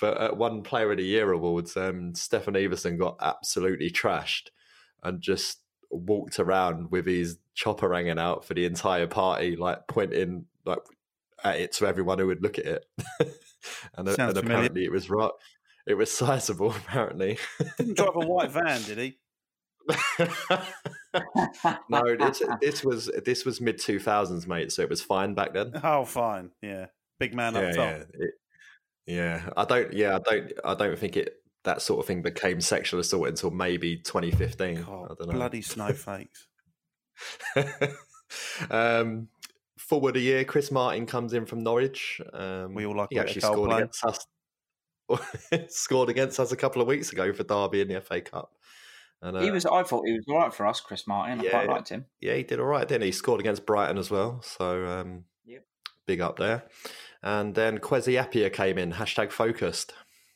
but 0.01 0.21
at 0.21 0.37
one 0.37 0.63
Player 0.63 0.91
of 0.91 0.99
the 0.99 1.05
Year 1.05 1.33
awards, 1.33 1.77
um, 1.77 2.13
Steffen 2.13 2.57
Iversen 2.57 2.99
got 2.99 3.17
absolutely 3.21 3.91
trashed 3.91 4.49
and 5.03 5.21
just 5.21 5.61
walked 5.91 6.39
around 6.39 6.91
with 6.91 7.07
his 7.07 7.39
chopper 7.55 7.95
hanging 7.95 8.19
out 8.19 8.45
for 8.45 8.55
the 8.55 8.65
entire 8.65 9.07
party, 9.07 9.57
like 9.57 9.87
pointing 9.89 10.47
like 10.65 10.81
at 11.45 11.61
it 11.61 11.73
to 11.73 11.87
everyone 11.87 12.19
who 12.19 12.27
would 12.27 12.43
look 12.43 12.59
at 12.59 12.67
it. 12.67 12.87
and, 13.97 14.09
uh, 14.09 14.17
and 14.19 14.37
apparently, 14.37 14.85
it 14.85 14.93
was 14.93 15.09
right. 15.09 15.31
It 15.87 15.95
was 15.95 16.11
sizable. 16.17 16.71
Apparently, 16.71 17.39
Didn't 17.79 17.97
drive 17.97 18.17
a 18.17 18.27
white 18.27 18.51
van, 18.51 18.83
did 18.83 18.99
he? 18.99 19.19
no, 21.89 22.17
this, 22.17 22.43
this 22.61 22.85
was 22.85 23.11
this 23.25 23.45
was 23.45 23.61
mid 23.61 23.79
two 23.79 23.99
thousands, 23.99 24.47
mate. 24.47 24.73
So 24.73 24.83
it 24.83 24.91
was 24.91 25.03
fine 25.03 25.35
back 25.35 25.53
then. 25.55 25.73
Oh, 25.83 26.05
fine. 26.05 26.51
Yeah, 26.63 26.87
big 27.19 27.35
man 27.35 27.57
up 27.57 27.63
yeah, 27.63 27.73
top. 27.73 27.87
yeah, 27.87 28.03
it- 28.15 28.35
yeah. 29.07 29.51
I 29.57 29.65
don't. 29.65 29.93
Yeah, 29.93 30.17
I 30.17 30.19
don't. 30.21 30.53
I 30.65 30.75
don't 30.75 30.99
think 30.99 31.17
it 31.17 31.37
that 31.65 31.83
sort 31.83 32.01
of 32.01 32.07
thing 32.07 32.23
became 32.23 32.61
sexual 32.61 33.01
assault 33.01 33.29
until 33.29 33.51
maybe 33.51 33.97
2015. 33.97 34.79
I 34.79 34.83
God, 34.83 35.17
don't 35.19 35.29
know. 35.29 35.35
bloody 35.35 35.63
snowflakes. 35.63 36.49
um, 38.71 39.29
forward 39.79 40.17
a 40.17 40.21
year, 40.21 40.45
Chris 40.45 40.71
Martin 40.71 41.07
comes 41.07 41.33
in 41.35 41.47
from 41.47 41.61
Norwich. 41.61 42.21
Um, 42.33 42.75
We 42.75 42.87
all 42.87 42.97
like 42.97 43.09
he 43.11 43.19
a 43.19 43.23
bit 43.23 43.25
of 43.25 43.29
actually 43.37 43.41
scored 43.43 43.71
Coldplay. 43.71 43.77
against 43.77 44.05
us. 44.05 44.27
scored 45.69 46.09
against 46.09 46.41
us 46.41 46.53
a 46.53 46.57
couple 46.57 46.81
of 46.83 46.89
weeks 46.89 47.13
ago 47.13 47.33
for 47.33 47.43
Derby 47.45 47.81
in 47.81 47.89
the 47.89 48.01
FA 48.01 48.21
Cup. 48.21 48.53
And, 49.23 49.37
he 49.41 49.51
uh, 49.51 49.53
was. 49.53 49.65
I 49.67 49.83
thought 49.85 50.07
he 50.07 50.13
was 50.13 50.25
all 50.29 50.39
right 50.39 50.53
for 50.53 50.67
us, 50.67 50.81
Chris 50.81 51.07
Martin. 51.07 51.41
I 51.41 51.49
quite 51.49 51.69
liked 51.69 51.89
him. 51.91 52.07
yeah, 52.21 52.35
he 52.35 52.43
did 52.43 52.59
all 52.61 52.67
right, 52.67 52.87
didn't 52.87 53.03
he? 53.03 53.09
He 53.09 53.13
scored 53.13 53.41
against 53.41 53.65
Brighton 53.65 53.97
as 53.99 54.11
well. 54.11 54.43
So 54.43 54.87
um, 54.87 55.25
Yep. 55.45 55.65
big 56.07 56.21
up 56.21 56.39
there. 56.39 56.65
And 57.23 57.55
then 57.55 57.79
Kwesi 57.79 58.21
Appiah 58.21 58.53
came 58.53 58.79
in, 58.79 58.93
hashtag 58.93 59.31
focused. 59.31 59.95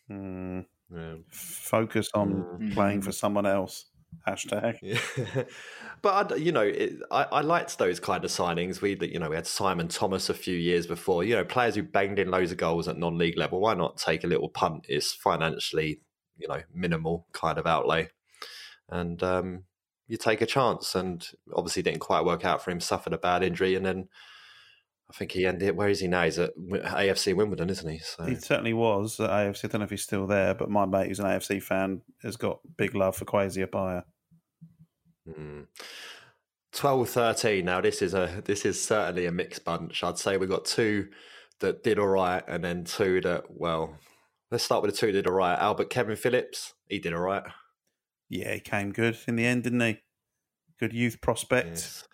Hmm. 0.08 0.60
Yeah. 0.94 1.16
Focus 1.32 2.08
on 2.14 2.44
Mm. 2.60 2.74
playing 2.74 3.02
for 3.02 3.10
someone 3.10 3.44
else. 3.44 3.86
Hashtag. 4.26 4.78
Yeah. 4.82 5.42
but 6.02 6.32
I, 6.32 6.36
you 6.36 6.52
know, 6.52 6.62
it, 6.62 6.94
I, 7.10 7.24
I 7.24 7.40
liked 7.40 7.76
those 7.78 7.98
kind 7.98 8.24
of 8.24 8.30
signings. 8.30 8.80
We, 8.80 8.96
you 9.00 9.18
know, 9.18 9.28
we 9.28 9.34
had 9.34 9.48
Simon 9.48 9.88
Thomas 9.88 10.30
a 10.30 10.34
few 10.34 10.56
years 10.56 10.86
before. 10.86 11.24
You 11.24 11.34
know, 11.34 11.44
players 11.44 11.74
who 11.74 11.82
banged 11.82 12.20
in 12.20 12.30
loads 12.30 12.52
of 12.52 12.58
goals 12.58 12.86
at 12.86 12.96
non-league 12.96 13.36
level. 13.36 13.60
Why 13.60 13.74
not 13.74 13.96
take 13.96 14.22
a 14.22 14.28
little 14.28 14.48
punt? 14.48 14.86
It's 14.88 15.12
financially, 15.12 16.00
you 16.38 16.46
know, 16.46 16.62
minimal 16.72 17.26
kind 17.32 17.58
of 17.58 17.66
outlay, 17.66 18.10
and 18.88 19.22
um, 19.22 19.64
you 20.08 20.16
take 20.16 20.40
a 20.40 20.46
chance. 20.46 20.94
And 20.94 21.26
obviously, 21.54 21.82
didn't 21.82 22.00
quite 22.00 22.24
work 22.24 22.44
out 22.44 22.62
for 22.62 22.70
him. 22.70 22.80
Suffered 22.80 23.12
a 23.12 23.18
bad 23.18 23.42
injury, 23.42 23.74
and 23.74 23.84
then 23.84 24.08
I 25.10 25.14
think 25.14 25.32
he 25.32 25.46
ended. 25.46 25.76
Where 25.76 25.88
is 25.88 26.00
he 26.00 26.08
now? 26.08 26.24
He's 26.24 26.38
at 26.38 26.56
AFC 26.56 27.34
Wimbledon, 27.34 27.70
isn't 27.70 27.90
he? 27.90 27.98
So 27.98 28.24
He 28.24 28.34
certainly 28.36 28.74
was 28.74 29.20
at 29.20 29.30
AFC. 29.30 29.64
I 29.64 29.68
don't 29.68 29.80
know 29.80 29.84
if 29.84 29.90
he's 29.90 30.02
still 30.02 30.26
there, 30.26 30.54
but 30.54 30.70
my 30.70 30.86
mate, 30.86 31.08
who's 31.08 31.20
an 31.20 31.26
AFC 31.26 31.62
fan, 31.62 32.02
has 32.22 32.36
got 32.36 32.60
big 32.76 32.94
love 32.94 33.16
for 33.16 33.24
Kwesi 33.24 33.66
Appiah. 33.66 34.02
Mm. 35.28 35.66
12 36.72 37.08
13 37.08 37.64
now 37.64 37.80
this 37.80 38.02
is 38.02 38.12
a 38.12 38.42
this 38.44 38.66
is 38.66 38.80
certainly 38.80 39.24
a 39.24 39.32
mixed 39.32 39.64
bunch 39.64 40.04
i'd 40.04 40.18
say 40.18 40.36
we 40.36 40.46
got 40.46 40.66
two 40.66 41.08
that 41.60 41.82
did 41.82 41.98
all 41.98 42.06
right 42.06 42.44
and 42.48 42.62
then 42.62 42.84
two 42.84 43.18
that 43.22 43.44
well 43.48 43.96
let's 44.50 44.62
start 44.62 44.82
with 44.82 44.90
the 44.90 44.96
two 44.96 45.06
that 45.06 45.22
did 45.22 45.26
all 45.26 45.32
right 45.32 45.58
albert 45.58 45.88
kevin 45.88 46.16
phillips 46.16 46.74
he 46.88 46.98
did 46.98 47.14
all 47.14 47.20
right 47.20 47.44
Yeah, 48.28 48.54
he 48.54 48.60
came 48.60 48.92
good 48.92 49.16
in 49.28 49.36
the 49.36 49.46
end, 49.46 49.62
didn't 49.64 49.80
he? 49.80 49.98
Good 50.80 50.92
youth 50.92 51.20
prospect. 51.20 51.68
Yes. 51.68 52.04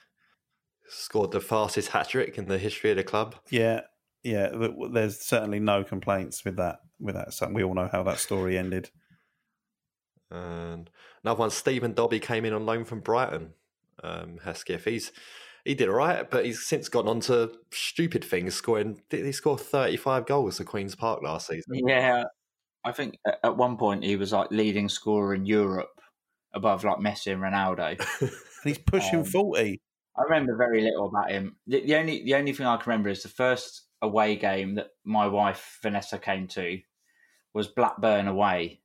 scored 0.89 1.31
the 1.33 1.41
fastest 1.41 1.89
hat 1.89 2.09
trick 2.11 2.37
in 2.39 2.47
the 2.47 2.59
history 2.59 2.91
of 2.91 2.97
the 2.99 3.05
club 3.05 3.35
Yeah, 3.51 3.81
yeah. 4.23 4.51
There's 4.93 5.19
certainly 5.21 5.59
no 5.59 5.83
complaints 5.85 6.45
with 6.45 6.57
that. 6.57 6.81
With 7.01 7.15
that, 7.17 7.33
so 7.35 7.49
we 7.49 7.65
all 7.65 7.75
know 7.75 7.89
how 7.91 8.03
that 8.05 8.19
story 8.19 8.57
ended. 8.59 8.91
and 10.31 10.89
another 11.25 11.41
one 11.41 11.51
stephen 11.51 11.93
dobbie 11.93 12.21
came 12.21 12.45
in 12.45 12.53
on 12.53 12.65
loan 12.65 12.85
from 12.85 13.01
brighton 13.01 13.53
um 14.03 14.39
hesketh 14.45 14.85
he's 14.85 15.13
he 15.65 15.75
did 15.75 15.89
all 15.89 15.95
right 15.95 16.31
but 16.31 16.45
he's 16.45 16.65
since 16.65 16.89
gone 16.89 17.07
on 17.09 17.21
to 17.21 17.53
stupid 17.73 18.25
things 18.25 18.55
scoring 18.55 19.01
did 19.11 19.25
he 19.27 19.33
score 19.33 19.59
35 19.59 20.27
goals 20.27 20.59
for 20.59 20.65
queen's 20.65 20.95
park 20.95 21.23
last 21.23 21.49
season 21.49 21.75
Yeah, 21.87 22.25
I 22.85 22.93
think 22.93 23.19
at- 23.27 23.39
at 23.45 23.57
one 23.57 23.77
point 23.77 24.05
he 24.05 24.17
was 24.17 24.33
like 24.33 24.51
leading 24.51 24.89
scorer 24.89 25.35
in 25.35 25.45
Europe, 25.47 26.01
above 26.55 26.85
like 26.85 26.99
Messi 26.99 27.33
and 27.33 27.43
Ronaldo. 27.43 27.99
And 28.65 28.71
he's 28.77 28.79
pushing 28.79 29.21
Um, 29.21 29.25
forty. 29.25 29.81
I 30.17 30.23
remember 30.23 30.57
very 30.57 30.83
little 30.83 31.07
about 31.09 31.33
him. 31.33 31.57
The, 31.67 31.81
the 31.85 31.97
only 31.97 32.23
the 32.25 32.35
only 32.37 32.53
thing 32.53 32.65
I 32.67 32.77
can 32.77 32.91
remember 32.91 33.09
is 33.09 33.25
the 33.25 33.29
first 33.29 33.83
away 34.01 34.37
game 34.37 34.77
that 34.77 34.91
my 35.05 35.27
wife 35.27 35.79
Vanessa 35.83 36.17
came 36.19 36.47
to 36.49 36.79
was 37.55 37.67
Blackburn 37.67 38.29
away, 38.29 38.83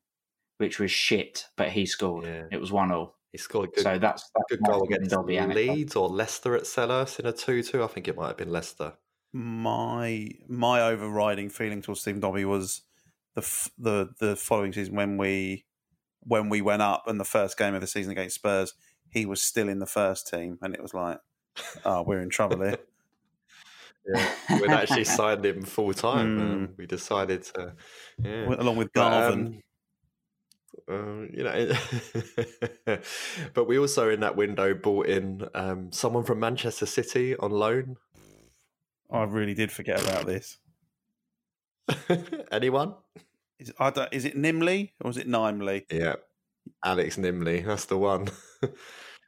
which 0.57 0.79
was 0.79 0.89
shit, 0.89 1.45
but 1.57 1.69
he 1.69 1.85
scored. 1.85 2.25
Yeah. 2.25 2.45
It 2.51 2.59
was 2.59 2.71
one 2.71 2.91
all. 2.91 3.17
he 3.31 3.37
scored 3.37 3.69
good 3.75 3.83
So 3.83 3.99
that's, 3.99 4.29
that's 4.33 4.45
good 4.49 4.63
goal 4.65 4.83
against 4.85 5.11
Dobbie. 5.11 5.39
Leeds 5.41 5.95
or 5.95 6.09
Leicester 6.09 6.55
at 6.55 6.63
Selhurst 6.63 7.19
in 7.19 7.27
a 7.27 7.31
2 7.31 7.61
2. 7.61 7.83
I 7.83 7.87
think 7.87 8.07
it 8.07 8.15
might 8.17 8.29
have 8.29 8.37
been 8.37 8.51
Leicester. 8.51 8.93
my 9.31 10.29
my 10.47 10.81
overriding 10.81 11.49
feeling 11.49 11.83
towards 11.83 12.01
Stephen 12.01 12.19
Dobbie 12.21 12.45
was 12.45 12.81
the 13.35 13.41
f- 13.41 13.69
the 13.77 14.09
the 14.19 14.35
following 14.35 14.73
season 14.73 14.95
when 14.95 15.17
we 15.17 15.65
when 16.21 16.49
we 16.49 16.61
went 16.61 16.81
up 16.81 17.03
and 17.07 17.19
the 17.19 17.25
first 17.25 17.57
game 17.57 17.73
of 17.73 17.81
the 17.81 17.87
season 17.87 18.11
against 18.11 18.35
Spurs, 18.35 18.73
he 19.09 19.25
was 19.25 19.41
still 19.41 19.69
in 19.69 19.79
the 19.79 19.85
first 19.85 20.27
team, 20.27 20.57
and 20.61 20.73
it 20.73 20.81
was 20.81 20.93
like, 20.93 21.19
oh, 21.85 22.03
we're 22.03 22.21
in 22.21 22.29
trouble 22.29 22.61
here. 22.61 22.77
Yeah, 24.09 24.61
we'd 24.61 24.71
actually 24.71 25.03
signed 25.03 25.45
him 25.45 25.63
full 25.63 25.93
time. 25.93 26.39
Mm. 26.39 26.41
Um, 26.41 26.69
we 26.77 26.85
decided 26.85 27.43
to, 27.43 27.73
yeah. 28.23 28.45
Along 28.57 28.77
with 28.77 28.93
Garvan. 28.93 29.61
um, 30.87 30.95
um, 30.95 31.29
you 31.33 31.43
know, 31.43 31.73
but 33.53 33.67
we 33.67 33.77
also 33.77 34.09
in 34.09 34.21
that 34.21 34.37
window 34.37 34.73
bought 34.73 35.07
in 35.07 35.45
um, 35.53 35.91
someone 35.91 36.23
from 36.23 36.39
Manchester 36.39 36.85
City 36.85 37.35
on 37.35 37.51
loan. 37.51 37.97
I 39.11 39.23
really 39.23 39.53
did 39.53 39.71
forget 39.71 40.01
about 40.01 40.25
this. 40.25 40.57
Anyone? 42.51 42.95
Is, 43.59 43.71
I 43.79 43.89
don't, 43.89 44.13
is 44.13 44.25
it 44.25 44.35
Nimely 44.35 44.91
or 45.01 45.09
is 45.09 45.17
it 45.17 45.27
Nimely? 45.27 45.83
Yeah, 45.91 46.15
Alex 46.83 47.17
Nimely. 47.17 47.65
That's 47.65 47.85
the 47.85 47.97
one. 47.97 48.27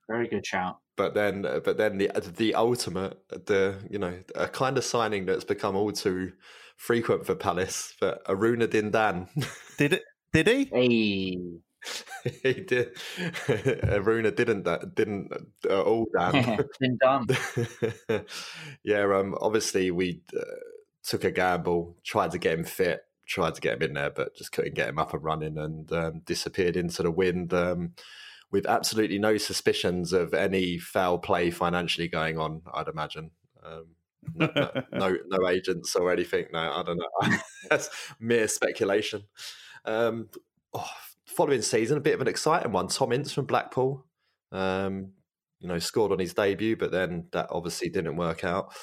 Very 0.09 0.27
good 0.27 0.45
shout. 0.45 0.79
but 0.97 1.13
then, 1.13 1.43
but 1.43 1.77
then 1.77 1.97
the 1.97 2.09
the 2.35 2.55
ultimate, 2.55 3.17
the 3.29 3.77
you 3.89 3.99
know, 3.99 4.13
a 4.35 4.47
kind 4.47 4.77
of 4.77 4.83
signing 4.83 5.25
that's 5.25 5.43
become 5.43 5.75
all 5.75 5.91
too 5.91 6.33
frequent 6.77 7.25
for 7.25 7.35
Palace. 7.35 7.93
But 7.99 8.23
Aruna 8.25 8.67
Dindane. 8.67 9.27
Did 9.77 9.93
it? 9.93 10.03
Did 10.33 10.47
he? 10.47 10.65
Hey, 10.65 11.37
he 12.43 12.53
did. 12.61 12.93
Aruna 13.47 14.35
didn't 14.35 14.63
that 14.65 14.93
didn't 14.95 15.31
uh, 15.69 15.81
all 15.81 16.07
Dan. 16.17 16.59
been 16.79 16.97
done. 16.97 17.25
yeah, 18.83 19.03
um, 19.15 19.35
obviously 19.39 19.89
we 19.91 20.21
uh, 20.37 20.43
took 21.03 21.23
a 21.23 21.31
gamble, 21.31 21.95
tried 22.03 22.31
to 22.31 22.37
get 22.37 22.59
him 22.59 22.65
fit, 22.65 23.01
tried 23.29 23.55
to 23.55 23.61
get 23.61 23.75
him 23.75 23.89
in 23.89 23.93
there, 23.93 24.09
but 24.09 24.35
just 24.35 24.51
couldn't 24.51 24.73
get 24.73 24.89
him 24.89 24.99
up 24.99 25.13
and 25.13 25.23
running, 25.23 25.57
and 25.57 25.91
um, 25.93 26.21
disappeared 26.25 26.75
into 26.75 27.03
the 27.03 27.11
wind 27.11 27.53
um, 27.53 27.93
with 28.51 28.65
absolutely 28.65 29.19
no 29.19 29.37
suspicions 29.37 30.11
of 30.11 30.33
any 30.33 30.79
foul 30.79 31.19
play 31.19 31.51
financially 31.51 32.07
going 32.07 32.37
on. 32.37 32.63
I'd 32.73 32.87
imagine. 32.87 33.31
Um, 33.63 33.85
no, 34.35 34.49
no, 34.55 34.71
no, 34.91 35.17
no 35.27 35.47
agents 35.47 35.95
or 35.95 36.11
anything. 36.11 36.47
No, 36.51 36.59
I 36.59 36.83
don't 36.83 36.97
know. 36.97 37.37
That's 37.69 37.89
mere 38.19 38.47
speculation. 38.47 39.23
Um, 39.85 40.29
oh, 40.73 40.89
following 41.25 41.61
season, 41.61 41.97
a 41.97 42.01
bit 42.01 42.15
of 42.15 42.21
an 42.21 42.27
exciting 42.27 42.71
one. 42.71 42.87
Tom 42.87 43.13
Ince 43.13 43.31
from 43.31 43.45
Blackpool, 43.45 44.05
um, 44.51 45.11
you 45.59 45.67
know, 45.67 45.79
scored 45.79 46.11
on 46.11 46.19
his 46.19 46.33
debut, 46.33 46.75
but 46.75 46.91
then 46.91 47.27
that 47.31 47.47
obviously 47.51 47.89
didn't 47.89 48.17
work 48.17 48.43
out. 48.43 48.73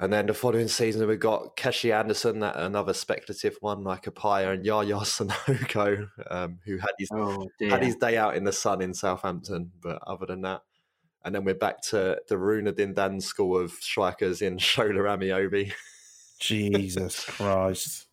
And 0.00 0.10
then 0.10 0.24
the 0.24 0.32
following 0.32 0.68
season, 0.68 1.06
we 1.06 1.16
got 1.16 1.58
Keshi 1.58 1.94
Anderson, 1.94 2.38
that 2.38 2.56
another 2.56 2.94
speculative 2.94 3.58
one, 3.60 3.84
like 3.84 4.06
a 4.06 4.10
Paya 4.10 4.54
and 4.54 4.64
Yaya 4.64 4.94
Sanogo, 4.94 6.08
um, 6.30 6.58
who 6.64 6.78
had 6.78 6.92
his 6.98 7.10
Oh 7.12 7.46
had 7.60 7.82
his 7.82 7.96
day 7.96 8.16
out 8.16 8.34
in 8.34 8.44
the 8.44 8.52
sun 8.52 8.80
in 8.80 8.94
Southampton. 8.94 9.72
But 9.82 10.00
other 10.06 10.24
than 10.24 10.40
that, 10.40 10.62
and 11.22 11.34
then 11.34 11.44
we're 11.44 11.54
back 11.54 11.82
to 11.90 12.18
the 12.28 12.38
Runa 12.38 12.72
Dindane 12.72 13.20
school 13.20 13.58
of 13.58 13.72
strikers 13.72 14.40
in 14.40 14.56
Shola 14.58 15.18
Ameobi. 15.18 15.70
Jesus 16.40 17.24
Christ. 17.28 18.06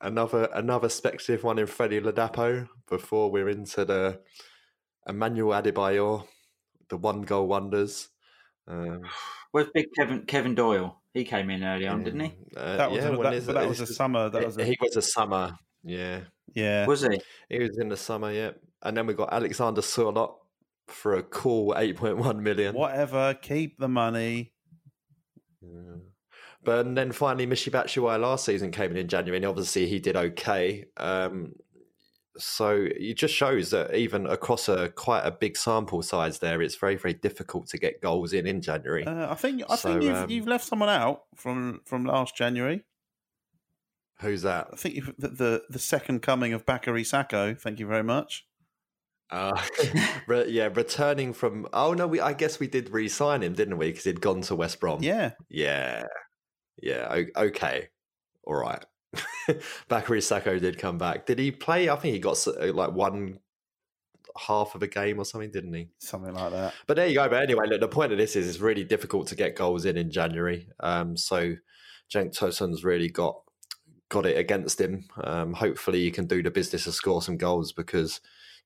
another 0.00 0.48
another 0.52 0.88
speculative 0.88 1.44
one 1.44 1.60
in 1.60 1.68
Freddie 1.68 2.00
Ladapo 2.00 2.68
before 2.88 3.30
we're 3.30 3.48
into 3.48 3.84
the 3.84 4.18
Emmanuel 5.08 5.52
Adebayor, 5.52 6.26
the 6.88 6.96
one 6.96 7.22
goal 7.22 7.46
wonders. 7.46 8.08
Um, 8.66 9.02
Where's 9.52 9.68
big 9.74 9.86
Kevin 9.96 10.22
Kevin 10.26 10.54
Doyle? 10.54 10.96
He 11.12 11.24
came 11.24 11.50
in 11.50 11.64
early 11.64 11.88
on, 11.88 12.04
didn't 12.04 12.20
he? 12.20 12.32
uh, 12.56 12.76
That 12.76 12.90
was, 12.90 13.02
yeah, 13.02 13.08
a, 13.08 13.22
that, 13.22 13.34
is 13.34 13.46
that 13.46 13.68
was 13.68 13.80
a 13.80 13.86
summer. 13.86 14.30
That 14.30 14.46
was 14.46 14.56
a, 14.56 14.64
he 14.64 14.76
was 14.80 14.96
a 14.96 15.02
summer, 15.02 15.58
yeah. 15.82 16.20
yeah. 16.54 16.86
Was 16.86 17.02
he? 17.02 17.20
He 17.48 17.58
was 17.58 17.76
in 17.78 17.88
the 17.88 17.96
summer, 17.96 18.30
yeah. 18.30 18.52
And 18.82 18.96
then 18.96 19.06
we 19.06 19.14
got 19.14 19.32
Alexander 19.32 19.80
Sørloth 19.80 20.34
for 20.86 21.16
a 21.16 21.22
cool 21.24 21.74
eight 21.76 21.96
point 21.96 22.18
one 22.18 22.42
million. 22.42 22.74
Whatever. 22.76 23.34
Keep 23.34 23.78
the 23.78 23.88
money. 23.88 24.52
Yeah. 25.60 25.96
But 26.62 26.86
and 26.86 26.96
then 26.96 27.10
finally, 27.10 27.46
Michy 27.46 27.70
Batshuayi 27.72 28.20
last 28.20 28.44
season 28.44 28.70
came 28.70 28.92
in 28.92 28.98
in 28.98 29.08
January, 29.08 29.38
and 29.38 29.46
obviously 29.46 29.86
he 29.86 29.98
did 29.98 30.14
okay. 30.14 30.84
Um, 30.96 31.54
so 32.40 32.86
it 32.90 33.14
just 33.14 33.34
shows 33.34 33.70
that 33.70 33.94
even 33.94 34.26
across 34.26 34.68
a 34.68 34.88
quite 34.88 35.22
a 35.22 35.30
big 35.30 35.56
sample 35.56 36.02
size, 36.02 36.38
there 36.40 36.60
it's 36.62 36.74
very 36.76 36.96
very 36.96 37.14
difficult 37.14 37.68
to 37.68 37.78
get 37.78 38.00
goals 38.00 38.32
in 38.32 38.46
in 38.46 38.60
January. 38.60 39.04
Uh, 39.06 39.30
I 39.30 39.34
think. 39.34 39.62
I 39.68 39.76
So, 39.76 39.90
think 39.92 40.02
you've, 40.04 40.16
um, 40.16 40.30
you've 40.30 40.46
left 40.48 40.64
someone 40.64 40.88
out 40.88 41.22
from 41.36 41.80
from 41.84 42.04
last 42.04 42.34
January. 42.36 42.82
Who's 44.20 44.42
that? 44.42 44.68
I 44.72 44.76
think 44.76 44.96
you've, 44.96 45.14
the, 45.18 45.28
the 45.28 45.62
the 45.70 45.78
second 45.78 46.20
coming 46.22 46.52
of 46.52 46.66
Bakary 46.66 47.04
Sako. 47.06 47.54
Thank 47.54 47.78
you 47.78 47.86
very 47.86 48.04
much. 48.04 48.46
Uh, 49.30 49.60
re- 50.26 50.48
yeah, 50.50 50.68
returning 50.74 51.32
from. 51.32 51.66
Oh 51.72 51.94
no, 51.94 52.06
we 52.06 52.20
I 52.20 52.32
guess 52.32 52.58
we 52.60 52.66
did 52.66 52.90
re-sign 52.90 53.42
him, 53.42 53.54
didn't 53.54 53.78
we? 53.78 53.86
Because 53.90 54.04
he'd 54.04 54.20
gone 54.20 54.42
to 54.42 54.56
West 54.56 54.80
Brom. 54.80 55.02
Yeah. 55.02 55.32
Yeah. 55.48 56.04
Yeah. 56.82 57.06
o- 57.36 57.42
Okay. 57.46 57.88
All 58.44 58.56
right. 58.56 58.84
Bakary 59.88 60.22
Sako 60.22 60.58
did 60.58 60.78
come 60.78 60.98
back. 60.98 61.26
Did 61.26 61.38
he 61.38 61.50
play? 61.50 61.88
I 61.88 61.96
think 61.96 62.14
he 62.14 62.20
got 62.20 62.46
uh, 62.46 62.72
like 62.72 62.92
one 62.92 63.40
half 64.36 64.74
of 64.74 64.82
a 64.82 64.86
game 64.86 65.18
or 65.18 65.24
something, 65.24 65.50
didn't 65.50 65.72
he? 65.72 65.88
Something 65.98 66.34
like 66.34 66.52
that. 66.52 66.74
But 66.86 66.96
there 66.96 67.06
you 67.06 67.14
go. 67.14 67.28
But 67.28 67.42
anyway, 67.42 67.66
look, 67.66 67.80
the 67.80 67.88
point 67.88 68.12
of 68.12 68.18
this 68.18 68.36
is 68.36 68.48
it's 68.48 68.60
really 68.60 68.84
difficult 68.84 69.26
to 69.28 69.34
get 69.34 69.56
goals 69.56 69.84
in 69.84 69.96
in 69.96 70.10
January. 70.10 70.68
Um, 70.80 71.16
so 71.16 71.56
Cenk 72.12 72.36
Tosun's 72.36 72.84
really 72.84 73.08
got 73.08 73.40
got 74.08 74.26
it 74.26 74.36
against 74.36 74.80
him. 74.80 75.04
Um, 75.22 75.54
hopefully, 75.54 76.00
he 76.00 76.10
can 76.10 76.26
do 76.26 76.42
the 76.42 76.50
business 76.50 76.86
and 76.86 76.94
score 76.94 77.22
some 77.22 77.36
goals 77.36 77.72
because 77.72 78.20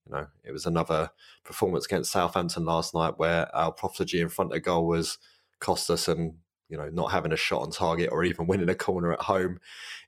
you 0.06 0.12
know 0.12 0.26
it 0.44 0.52
was 0.52 0.66
another 0.66 1.10
performance 1.44 1.86
against 1.86 2.12
Southampton 2.12 2.64
last 2.64 2.94
night 2.94 3.18
where 3.18 3.54
our 3.54 3.72
profligacy 3.72 4.20
in 4.20 4.28
front 4.28 4.54
of 4.54 4.62
goal 4.62 4.86
was 4.86 5.18
cost 5.60 5.90
us 5.90 6.08
and. 6.08 6.34
You 6.68 6.78
know, 6.78 6.88
not 6.88 7.12
having 7.12 7.32
a 7.32 7.36
shot 7.36 7.62
on 7.62 7.70
target 7.70 8.08
or 8.10 8.24
even 8.24 8.46
winning 8.46 8.68
a 8.68 8.74
corner 8.74 9.12
at 9.12 9.20
home 9.20 9.58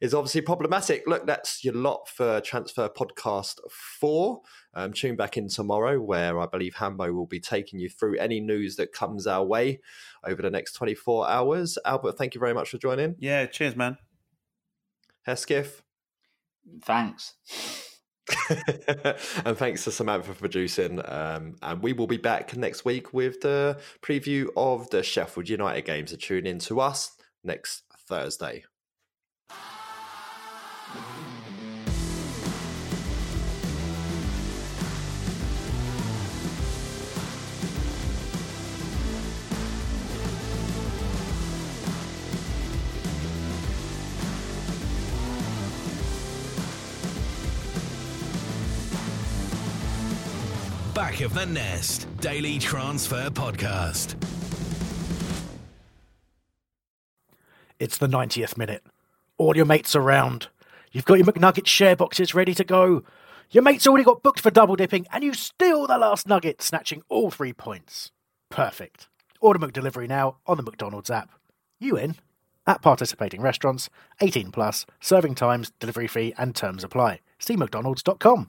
is 0.00 0.14
obviously 0.14 0.40
problematic. 0.40 1.04
Look, 1.06 1.26
that's 1.26 1.62
your 1.64 1.74
lot 1.74 2.08
for 2.08 2.40
Transfer 2.40 2.88
Podcast 2.88 3.58
4. 3.70 4.40
Um, 4.74 4.92
tune 4.92 5.16
back 5.16 5.36
in 5.36 5.48
tomorrow, 5.48 6.00
where 6.00 6.40
I 6.40 6.46
believe 6.46 6.76
Hambo 6.76 7.12
will 7.12 7.26
be 7.26 7.40
taking 7.40 7.78
you 7.78 7.88
through 7.88 8.18
any 8.18 8.40
news 8.40 8.76
that 8.76 8.92
comes 8.92 9.26
our 9.26 9.44
way 9.44 9.80
over 10.24 10.40
the 10.40 10.50
next 10.50 10.72
24 10.72 11.28
hours. 11.28 11.78
Albert, 11.84 12.16
thank 12.16 12.34
you 12.34 12.40
very 12.40 12.54
much 12.54 12.70
for 12.70 12.78
joining. 12.78 13.16
Yeah. 13.18 13.46
Cheers, 13.46 13.76
man. 13.76 13.98
Hesketh. 15.26 15.82
Thanks. 16.82 17.34
and 19.44 19.56
thanks 19.56 19.84
to 19.84 19.92
Samantha 19.92 20.32
for 20.32 20.40
producing. 20.40 21.00
Um, 21.04 21.56
and 21.62 21.82
we 21.82 21.92
will 21.92 22.06
be 22.06 22.16
back 22.16 22.56
next 22.56 22.84
week 22.84 23.12
with 23.12 23.40
the 23.40 23.78
preview 24.02 24.48
of 24.56 24.90
the 24.90 25.02
Sheffield 25.02 25.48
United 25.48 25.84
games. 25.84 26.10
So 26.10 26.16
tune 26.16 26.46
in 26.46 26.58
to 26.60 26.80
us 26.80 27.16
next 27.44 27.82
Thursday. 28.08 28.64
Back 50.96 51.20
of 51.20 51.34
the 51.34 51.44
Nest 51.44 52.08
Daily 52.22 52.58
Transfer 52.58 53.28
Podcast. 53.28 54.14
It's 57.78 57.98
the 57.98 58.06
90th 58.06 58.56
minute. 58.56 58.82
All 59.36 59.54
your 59.54 59.66
mates 59.66 59.94
around. 59.94 60.48
You've 60.92 61.04
got 61.04 61.18
your 61.18 61.26
McNugget 61.26 61.66
share 61.66 61.96
boxes 61.96 62.34
ready 62.34 62.54
to 62.54 62.64
go. 62.64 63.02
Your 63.50 63.62
mate's 63.62 63.86
already 63.86 64.04
got 64.04 64.22
booked 64.22 64.40
for 64.40 64.50
double 64.50 64.74
dipping, 64.74 65.06
and 65.12 65.22
you 65.22 65.34
steal 65.34 65.86
the 65.86 65.98
last 65.98 66.26
nugget, 66.26 66.62
snatching 66.62 67.02
all 67.10 67.30
three 67.30 67.52
points. 67.52 68.10
Perfect. 68.48 69.08
Order 69.42 69.58
McDelivery 69.58 70.08
now 70.08 70.38
on 70.46 70.56
the 70.56 70.62
McDonald's 70.62 71.10
app. 71.10 71.28
You 71.78 71.98
in? 71.98 72.14
At 72.66 72.80
participating 72.80 73.42
restaurants, 73.42 73.90
18 74.22 74.50
plus, 74.50 74.86
serving 75.00 75.34
times, 75.34 75.72
delivery 75.78 76.08
fee, 76.08 76.32
and 76.38 76.56
terms 76.56 76.82
apply. 76.82 77.20
See 77.38 77.54
McDonald's.com. 77.54 78.48